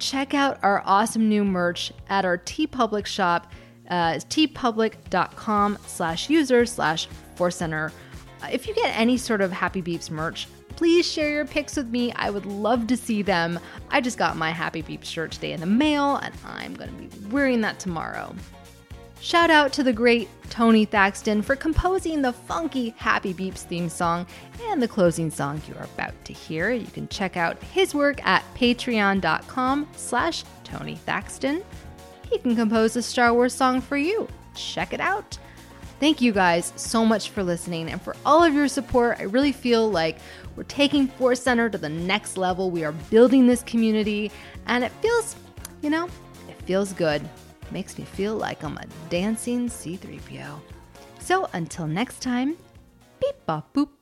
check 0.02 0.34
out 0.34 0.58
our 0.62 0.82
awesome 0.84 1.28
new 1.28 1.44
merch 1.44 1.92
at 2.08 2.24
our 2.24 2.36
TeePublic 2.36 3.06
shop, 3.06 3.52
uh, 3.88 4.14
teepublic.com 4.14 5.78
slash 5.86 6.28
user 6.28 6.66
slash 6.66 7.08
Center. 7.50 7.92
Uh, 8.40 8.48
If 8.52 8.68
you 8.68 8.74
get 8.74 8.96
any 8.96 9.16
sort 9.16 9.40
of 9.40 9.50
Happy 9.50 9.82
Beeps 9.82 10.10
merch, 10.10 10.46
please 10.76 11.10
share 11.10 11.30
your 11.30 11.44
pics 11.44 11.76
with 11.76 11.88
me. 11.88 12.12
I 12.12 12.30
would 12.30 12.46
love 12.46 12.86
to 12.86 12.96
see 12.96 13.22
them. 13.22 13.58
I 13.90 14.00
just 14.00 14.16
got 14.16 14.36
my 14.36 14.50
Happy 14.50 14.80
Beeps 14.80 15.06
shirt 15.06 15.32
today 15.32 15.52
in 15.52 15.60
the 15.60 15.66
mail, 15.66 16.16
and 16.16 16.32
I'm 16.46 16.74
going 16.74 16.90
to 16.90 17.16
be 17.16 17.26
wearing 17.28 17.62
that 17.62 17.80
tomorrow. 17.80 18.32
Shout 19.22 19.50
out 19.50 19.72
to 19.74 19.84
the 19.84 19.92
great 19.92 20.28
Tony 20.50 20.84
Thaxton 20.84 21.42
for 21.42 21.54
composing 21.54 22.22
the 22.22 22.32
funky 22.32 22.92
Happy 22.96 23.32
Beeps 23.32 23.58
theme 23.60 23.88
song 23.88 24.26
and 24.64 24.82
the 24.82 24.88
closing 24.88 25.30
song 25.30 25.62
you 25.68 25.76
are 25.76 25.84
about 25.84 26.12
to 26.24 26.32
hear. 26.32 26.72
You 26.72 26.88
can 26.88 27.06
check 27.06 27.36
out 27.36 27.62
his 27.62 27.94
work 27.94 28.20
at 28.26 28.42
patreon.com 28.56 29.88
slash 29.94 30.42
Tony 30.64 30.96
Thaxton. 30.96 31.62
He 32.28 32.38
can 32.38 32.56
compose 32.56 32.96
a 32.96 33.02
Star 33.02 33.32
Wars 33.32 33.54
song 33.54 33.80
for 33.80 33.96
you. 33.96 34.26
Check 34.56 34.92
it 34.92 35.00
out. 35.00 35.38
Thank 36.00 36.20
you 36.20 36.32
guys 36.32 36.72
so 36.74 37.04
much 37.04 37.30
for 37.30 37.44
listening 37.44 37.90
and 37.90 38.02
for 38.02 38.16
all 38.26 38.42
of 38.42 38.52
your 38.54 38.66
support. 38.66 39.20
I 39.20 39.22
really 39.22 39.52
feel 39.52 39.88
like 39.88 40.18
we're 40.56 40.64
taking 40.64 41.06
Force 41.06 41.40
Center 41.40 41.70
to 41.70 41.78
the 41.78 41.88
next 41.88 42.36
level. 42.36 42.72
We 42.72 42.82
are 42.82 42.90
building 42.90 43.46
this 43.46 43.62
community, 43.62 44.32
and 44.66 44.82
it 44.82 44.90
feels, 45.00 45.36
you 45.80 45.90
know, 45.90 46.06
it 46.48 46.60
feels 46.64 46.92
good. 46.92 47.22
Makes 47.72 47.98
me 47.98 48.04
feel 48.04 48.36
like 48.36 48.62
I'm 48.62 48.76
a 48.76 48.84
dancing 49.08 49.68
C3PO. 49.68 50.60
So 51.20 51.48
until 51.54 51.86
next 51.86 52.20
time, 52.20 52.56
beep 53.18 53.34
bop 53.46 53.72
boop. 53.72 54.01